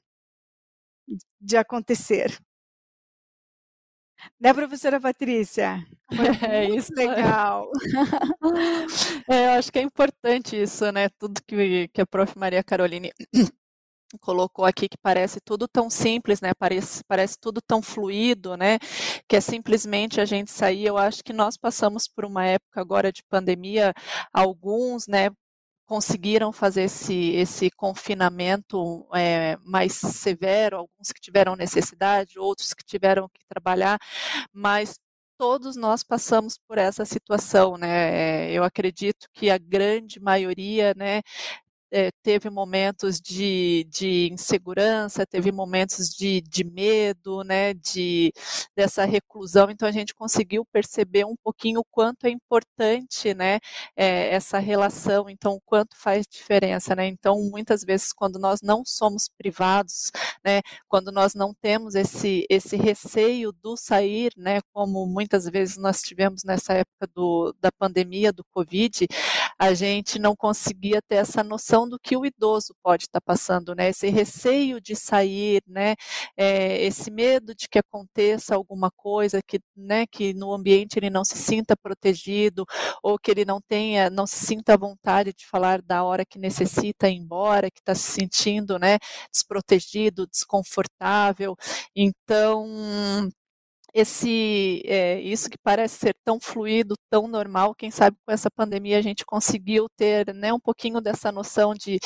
De 1.41 1.57
acontecer. 1.57 2.37
Né, 4.39 4.53
professora 4.53 4.99
Patrícia? 4.99 5.85
é 6.51 6.65
isso. 6.69 6.91
Legal. 6.95 7.69
É, 9.27 9.47
eu 9.47 9.51
acho 9.59 9.71
que 9.71 9.79
é 9.79 9.81
importante 9.81 10.61
isso, 10.61 10.91
né? 10.91 11.09
Tudo 11.17 11.41
que, 11.47 11.87
que 11.89 12.01
a 12.01 12.05
prof. 12.05 12.37
Maria 12.37 12.63
Caroline 12.63 13.11
colocou 14.21 14.65
aqui 14.65 14.87
que 14.87 14.97
parece 15.01 15.39
tudo 15.41 15.67
tão 15.67 15.89
simples, 15.89 16.41
né? 16.41 16.53
Parece, 16.57 17.03
parece 17.07 17.37
tudo 17.39 17.61
tão 17.61 17.81
fluido, 17.81 18.55
né? 18.55 18.77
Que 19.27 19.37
é 19.37 19.41
simplesmente 19.41 20.21
a 20.21 20.25
gente 20.25 20.51
sair. 20.51 20.85
Eu 20.85 20.97
acho 20.97 21.23
que 21.23 21.33
nós 21.33 21.57
passamos 21.57 22.07
por 22.07 22.25
uma 22.25 22.45
época 22.45 22.79
agora 22.81 23.11
de 23.11 23.23
pandemia, 23.29 23.93
alguns, 24.33 25.07
né? 25.07 25.29
Conseguiram 25.85 26.51
fazer 26.51 26.83
esse, 26.83 27.31
esse 27.31 27.69
confinamento 27.71 29.07
é, 29.13 29.57
mais 29.63 29.93
severo, 29.93 30.77
alguns 30.77 31.11
que 31.13 31.21
tiveram 31.21 31.55
necessidade, 31.55 32.39
outros 32.39 32.73
que 32.73 32.83
tiveram 32.83 33.29
que 33.29 33.45
trabalhar, 33.47 33.99
mas 34.53 34.99
todos 35.37 35.75
nós 35.75 36.03
passamos 36.03 36.57
por 36.67 36.77
essa 36.77 37.05
situação, 37.05 37.77
né? 37.77 38.51
Eu 38.51 38.63
acredito 38.63 39.27
que 39.33 39.49
a 39.49 39.57
grande 39.57 40.19
maioria, 40.19 40.93
né, 40.95 41.21
é, 41.95 42.11
teve 42.21 42.49
momentos 42.49 43.21
de, 43.21 43.87
de 43.89 44.27
insegurança, 44.29 45.25
teve 45.25 45.49
momentos 45.49 46.09
de, 46.09 46.41
de 46.41 46.65
medo, 46.65 47.41
né, 47.45 47.73
de, 47.73 48.33
dessa 48.75 49.05
reclusão, 49.05 49.71
então 49.71 49.87
a 49.87 49.91
gente 49.93 50.13
conseguiu 50.13 50.65
perceber 50.65 51.23
um 51.23 51.37
pouquinho 51.41 51.79
o 51.79 51.85
quanto 51.89 52.25
é 52.25 52.29
importante, 52.29 53.33
né, 53.33 53.59
é, 53.95 54.27
essa 54.33 54.59
relação, 54.59 55.29
então 55.29 55.53
o 55.53 55.61
quanto 55.61 55.95
faz 55.95 56.25
diferença, 56.29 56.93
né, 56.95 57.07
então 57.07 57.41
muitas 57.49 57.81
vezes 57.81 58.11
quando 58.11 58.37
nós 58.37 58.59
não 58.61 58.83
somos 58.85 59.29
privados, 59.37 60.11
né, 60.43 60.61
quando 60.89 61.13
nós 61.13 61.33
não 61.33 61.53
temos 61.53 61.95
esse, 61.95 62.45
esse 62.49 62.75
receio 62.75 63.53
do 63.53 63.77
sair, 63.77 64.33
né, 64.35 64.59
como 64.73 65.05
muitas 65.07 65.45
vezes 65.45 65.77
nós 65.77 66.01
tivemos 66.01 66.43
nessa 66.43 66.73
época 66.73 67.07
do, 67.15 67.55
da 67.61 67.71
pandemia, 67.71 68.33
do 68.33 68.43
Covid, 68.51 69.07
a 69.57 69.73
gente 69.73 70.19
não 70.19 70.35
conseguia 70.35 71.01
ter 71.01 71.15
essa 71.15 71.41
noção 71.41 71.84
do 71.87 71.99
que 71.99 72.15
o 72.17 72.25
idoso 72.25 72.75
pode 72.83 73.05
estar 73.05 73.21
passando, 73.21 73.75
né? 73.75 73.89
Esse 73.89 74.09
receio 74.09 74.81
de 74.81 74.95
sair, 74.95 75.61
né? 75.67 75.95
É, 76.37 76.83
esse 76.83 77.11
medo 77.11 77.53
de 77.55 77.67
que 77.67 77.79
aconteça 77.79 78.55
alguma 78.55 78.91
coisa, 78.91 79.41
que, 79.41 79.59
né? 79.75 80.05
Que 80.07 80.33
no 80.33 80.53
ambiente 80.53 80.97
ele 80.97 81.09
não 81.09 81.23
se 81.25 81.37
sinta 81.37 81.75
protegido 81.75 82.65
ou 83.03 83.17
que 83.19 83.31
ele 83.31 83.45
não 83.45 83.59
tenha, 83.61 84.09
não 84.09 84.27
se 84.27 84.45
sinta 84.45 84.73
à 84.73 84.77
vontade 84.77 85.33
de 85.33 85.45
falar 85.45 85.81
da 85.81 86.03
hora 86.03 86.25
que 86.25 86.39
necessita 86.39 87.09
ir 87.09 87.15
embora, 87.15 87.71
que 87.71 87.79
está 87.79 87.95
se 87.95 88.11
sentindo, 88.11 88.77
né? 88.79 88.97
Desprotegido, 89.31 90.27
desconfortável. 90.27 91.55
Então 91.95 92.65
esse 93.95 94.81
é, 94.85 95.21
isso 95.21 95.49
que 95.49 95.57
parece 95.57 95.97
ser 95.99 96.15
tão 96.25 96.37
fluido, 96.41 96.95
tão 97.09 97.29
normal, 97.29 97.73
quem 97.73 97.89
sabe 97.89 98.17
com 98.25 98.31
essa 98.33 98.51
pandemia 98.51 98.97
a 98.97 99.01
gente 99.01 99.25
conseguiu 99.25 99.87
ter 99.95 100.33
né, 100.35 100.51
um 100.51 100.59
pouquinho 100.59 100.99
dessa 100.99 101.31
noção 101.31 101.73
de, 101.73 101.97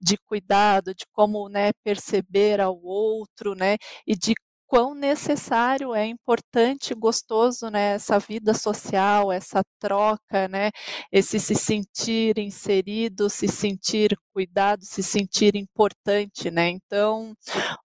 de 0.00 0.16
cuidado, 0.18 0.94
de 0.94 1.04
como 1.12 1.48
né, 1.48 1.72
perceber 1.82 2.60
ao 2.60 2.80
outro, 2.80 3.56
né, 3.56 3.76
e 4.06 4.14
de 4.16 4.34
quão 4.72 4.94
necessário 4.94 5.94
é 5.94 6.06
importante, 6.06 6.94
gostoso, 6.94 7.68
né, 7.70 7.92
essa 7.96 8.18
vida 8.18 8.54
social, 8.54 9.30
essa 9.30 9.62
troca, 9.78 10.48
né, 10.48 10.70
esse 11.12 11.38
se 11.38 11.54
sentir 11.54 12.38
inserido, 12.38 13.28
se 13.28 13.46
sentir 13.48 14.16
cuidado, 14.32 14.82
se 14.82 15.02
sentir 15.02 15.56
importante, 15.56 16.50
né? 16.50 16.70
Então, 16.70 17.34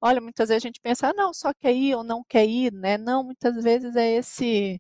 olha, 0.02 0.22
muitas 0.22 0.48
vezes 0.48 0.64
a 0.64 0.68
gente 0.68 0.80
pensa, 0.82 1.10
ah, 1.10 1.14
não, 1.14 1.34
só 1.34 1.52
quer 1.60 1.74
ir 1.76 1.94
ou 1.96 2.06
não 2.06 2.24
quer 2.24 2.46
ir, 2.48 2.72
né? 2.72 2.98
Não, 2.98 3.22
muitas 3.22 3.62
vezes 3.62 3.94
é 3.98 4.14
esse 4.14 4.80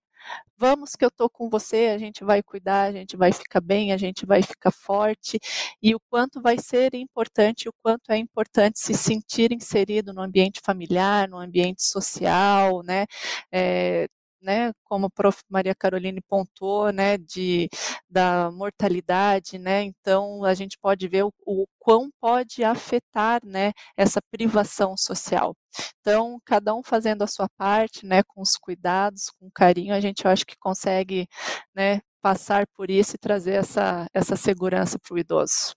vamos 0.58 0.96
que 0.96 1.06
eu 1.06 1.10
estou 1.10 1.30
com 1.30 1.50
você, 1.50 1.92
a 1.94 1.98
gente 1.98 2.24
vai 2.24 2.42
cuidar, 2.44 2.84
a 2.84 2.92
gente 2.92 3.16
vai 3.16 3.32
ficar 3.32 3.62
bem, 3.62 3.92
a 3.92 3.98
gente 3.98 4.26
vai 4.26 4.42
ficar 4.42 4.72
forte, 4.72 5.40
e 5.82 5.94
o 5.96 6.00
quanto 6.10 6.42
vai 6.42 6.58
ser 6.58 6.96
importante, 6.96 7.70
o 7.70 7.74
quanto 7.84 8.12
é 8.12 8.18
importante 8.18 8.80
se 8.80 8.94
sentir 8.94 9.52
inserido 9.54 10.13
no 10.13 10.22
ambiente 10.22 10.60
familiar, 10.66 11.28
no 11.30 11.38
ambiente 11.38 11.84
social, 11.84 12.82
né? 12.84 13.06
É, 13.52 14.08
né, 14.41 14.71
como 14.84 15.08
a 15.08 15.10
prof. 15.10 15.41
Maria 15.50 15.76
Caroline 15.76 16.21
pontuou, 16.21 16.91
né, 16.91 17.17
de, 17.17 17.69
da 18.10 18.52
mortalidade, 18.52 19.58
né, 19.58 19.84
então 19.84 20.43
a 20.43 20.54
gente 20.54 20.78
pode 20.80 21.08
ver 21.08 21.23
o, 21.23 21.34
o 21.45 21.65
quão 21.80 22.10
pode 22.19 22.63
afetar, 22.63 23.41
né, 23.45 23.71
essa 23.95 24.19
privação 24.32 24.95
social. 24.97 25.56
Então, 26.02 26.39
cada 26.45 26.73
um 26.73 26.84
fazendo 26.84 27.23
a 27.23 27.28
sua 27.28 27.47
parte, 27.58 28.06
né, 28.06 28.23
com 28.23 28.41
os 28.41 28.56
cuidados, 28.58 29.30
com 29.39 29.50
carinho, 29.54 29.93
a 29.93 30.00
gente 30.00 30.28
acho 30.28 30.45
que 30.45 30.56
consegue, 30.60 31.28
né, 31.76 32.02
passar 32.21 32.65
por 32.76 32.89
isso 32.89 33.15
e 33.15 33.19
trazer 33.19 33.54
essa, 33.56 34.08
essa 34.13 34.36
segurança 34.36 34.97
para 35.00 35.15
o 35.15 35.19
idoso. 35.19 35.73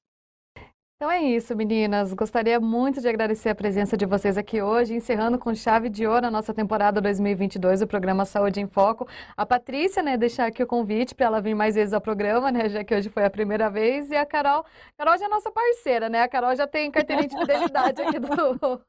Então 1.01 1.11
é 1.11 1.23
isso, 1.23 1.57
meninas. 1.57 2.13
Gostaria 2.13 2.61
muito 2.61 3.01
de 3.01 3.09
agradecer 3.09 3.49
a 3.49 3.55
presença 3.55 3.97
de 3.97 4.05
vocês 4.05 4.37
aqui 4.37 4.61
hoje, 4.61 4.93
encerrando 4.93 5.39
com 5.39 5.55
chave 5.55 5.89
de 5.89 6.07
ouro 6.07 6.27
a 6.27 6.31
nossa 6.31 6.53
temporada 6.53 7.01
2022 7.01 7.81
do 7.81 7.87
programa 7.87 8.27
Saúde 8.27 8.61
em 8.61 8.67
Foco. 8.67 9.09
A 9.35 9.47
Patrícia, 9.47 10.03
né, 10.03 10.19
deixar 10.19 10.45
aqui 10.45 10.63
o 10.63 10.67
convite 10.67 11.15
para 11.15 11.25
ela 11.25 11.41
vir 11.41 11.55
mais 11.55 11.75
vezes 11.75 11.95
ao 11.95 12.03
programa, 12.03 12.53
né, 12.53 12.69
já 12.69 12.85
que 12.85 12.95
hoje 12.95 13.09
foi 13.09 13.25
a 13.25 13.31
primeira 13.31 13.71
vez, 13.71 14.11
e 14.11 14.15
a 14.15 14.27
Carol, 14.27 14.63
Carol 14.99 15.17
já 15.17 15.25
é 15.25 15.29
nossa 15.31 15.51
parceira, 15.51 16.11
né? 16.11 16.21
A 16.21 16.29
Carol 16.29 16.55
já 16.55 16.67
tem 16.67 16.91
carteirinha 16.91 17.29
de 17.29 17.39
fidelidade 17.39 18.03
aqui 18.03 18.19
do, 18.19 18.29
do 18.61 18.83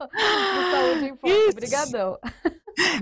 Saúde 0.69 1.06
em 1.06 1.15
Foco. 1.15 1.50
Obrigadão. 1.50 2.19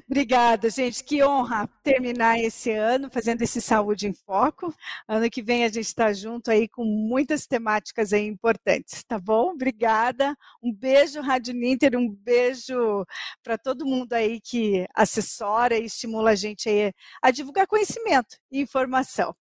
Obrigada, 0.10 0.70
gente. 0.70 1.04
Que 1.04 1.24
honra 1.24 1.68
terminar 1.84 2.40
esse 2.40 2.72
ano 2.72 3.10
fazendo 3.12 3.42
esse 3.42 3.62
Saúde 3.62 4.08
em 4.08 4.14
Foco. 4.14 4.74
Ano 5.08 5.30
que 5.30 5.42
vem 5.42 5.64
a 5.64 5.68
gente 5.68 5.86
está 5.86 6.12
junto 6.14 6.52
aí 6.52 6.68
com 6.68 6.84
muitas 6.84 7.46
temáticas 7.46 8.14
aí 8.14 8.26
importantes, 8.26 9.04
tá 9.04 9.20
bom? 9.20 9.52
Obrigada. 9.52 10.36
Um 10.62 10.74
beijo, 10.74 11.22
Rádio 11.22 11.54
Ninter, 11.54 11.98
um 11.98 12.10
beijo 12.10 13.06
para 13.44 13.58
todo 13.58 13.86
mundo 13.86 14.14
aí 14.14 14.40
que 14.42 14.88
assessora 14.96 15.78
e 15.78 15.86
estimula 15.86 16.32
a 16.32 16.36
gente 16.36 16.70
aí 16.70 16.94
a 17.22 17.32
divulgar 17.32 17.68
conhecimento 17.68 18.38
e 18.52 18.62
informação. 18.62 19.36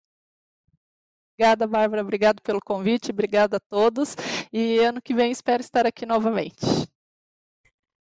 Obrigada, 1.34 1.68
Bárbara. 1.68 2.02
Obrigado 2.02 2.42
pelo 2.42 2.58
convite. 2.60 3.12
Obrigada 3.12 3.58
a 3.58 3.60
todos. 3.60 4.16
E 4.52 4.78
ano 4.80 5.00
que 5.00 5.14
vem 5.14 5.30
espero 5.30 5.60
estar 5.60 5.86
aqui 5.86 6.04
novamente. 6.04 6.88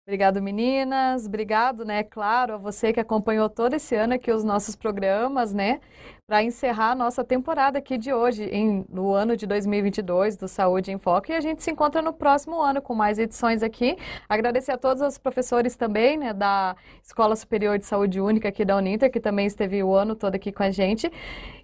Obrigado, 0.05 0.43
meninas. 0.43 1.27
Obrigado, 1.27 1.85
né, 1.85 2.03
claro, 2.03 2.55
a 2.55 2.57
você 2.57 2.93
que 2.93 2.99
acompanhou 2.99 3.49
todo 3.49 3.75
esse 3.75 3.95
ano 3.95 4.15
aqui 4.15 4.33
os 4.33 4.43
nossos 4.43 4.75
programas, 4.75 5.55
né, 5.55 5.81
para 6.27 6.43
encerrar 6.43 6.91
a 6.91 6.95
nossa 6.97 7.23
temporada 7.23 7.79
aqui 7.79 7.97
de 7.97 8.13
hoje, 8.13 8.45
em, 8.47 8.85
no 8.89 9.13
ano 9.13 9.37
de 9.37 9.47
2022 9.47 10.37
do 10.37 10.49
Saúde 10.49 10.91
em 10.91 10.99
Foco. 10.99 11.31
E 11.31 11.35
a 11.37 11.41
gente 11.41 11.63
se 11.63 11.71
encontra 11.71 12.03
no 12.03 12.13
próximo 12.13 12.61
ano 12.61 12.83
com 12.83 12.97
mais 12.97 13.17
edições 13.17 13.63
aqui. 13.63 13.97
Agradecer 14.29 14.73
a 14.73 14.79
todos 14.79 15.03
os 15.03 15.19
professores 15.19 15.77
também, 15.77 16.17
né, 16.19 16.33
da 16.33 16.75
Escola 17.01 17.37
Superior 17.37 17.79
de 17.79 17.87
Saúde 17.87 18.21
Única 18.21 18.49
aqui 18.49 18.65
da 18.65 18.77
Uninter, 18.77 19.11
que 19.11 19.21
também 19.21 19.47
esteve 19.47 19.85
o 19.85 19.95
ano 19.95 20.17
todo 20.17 20.35
aqui 20.35 20.51
com 20.51 20.65
a 20.65 20.71
gente. 20.73 21.09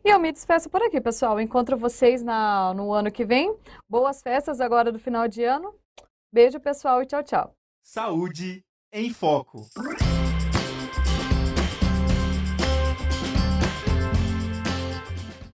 E 0.04 0.08
eu 0.08 0.18
me 0.20 0.30
despeço 0.30 0.70
por 0.70 0.80
aqui, 0.80 1.00
pessoal. 1.00 1.40
Encontro 1.40 1.76
vocês 1.76 2.22
na, 2.22 2.72
no 2.72 2.92
ano 2.92 3.10
que 3.10 3.24
vem. 3.24 3.52
Boas 3.90 4.22
festas 4.22 4.60
agora 4.60 4.92
do 4.92 4.98
final 4.98 5.26
de 5.26 5.42
ano. 5.42 5.74
Beijo, 6.32 6.60
pessoal, 6.60 7.02
e 7.02 7.06
tchau, 7.06 7.22
tchau. 7.24 7.57
Saúde 7.82 8.64
em 8.92 9.12
Foco. 9.12 9.68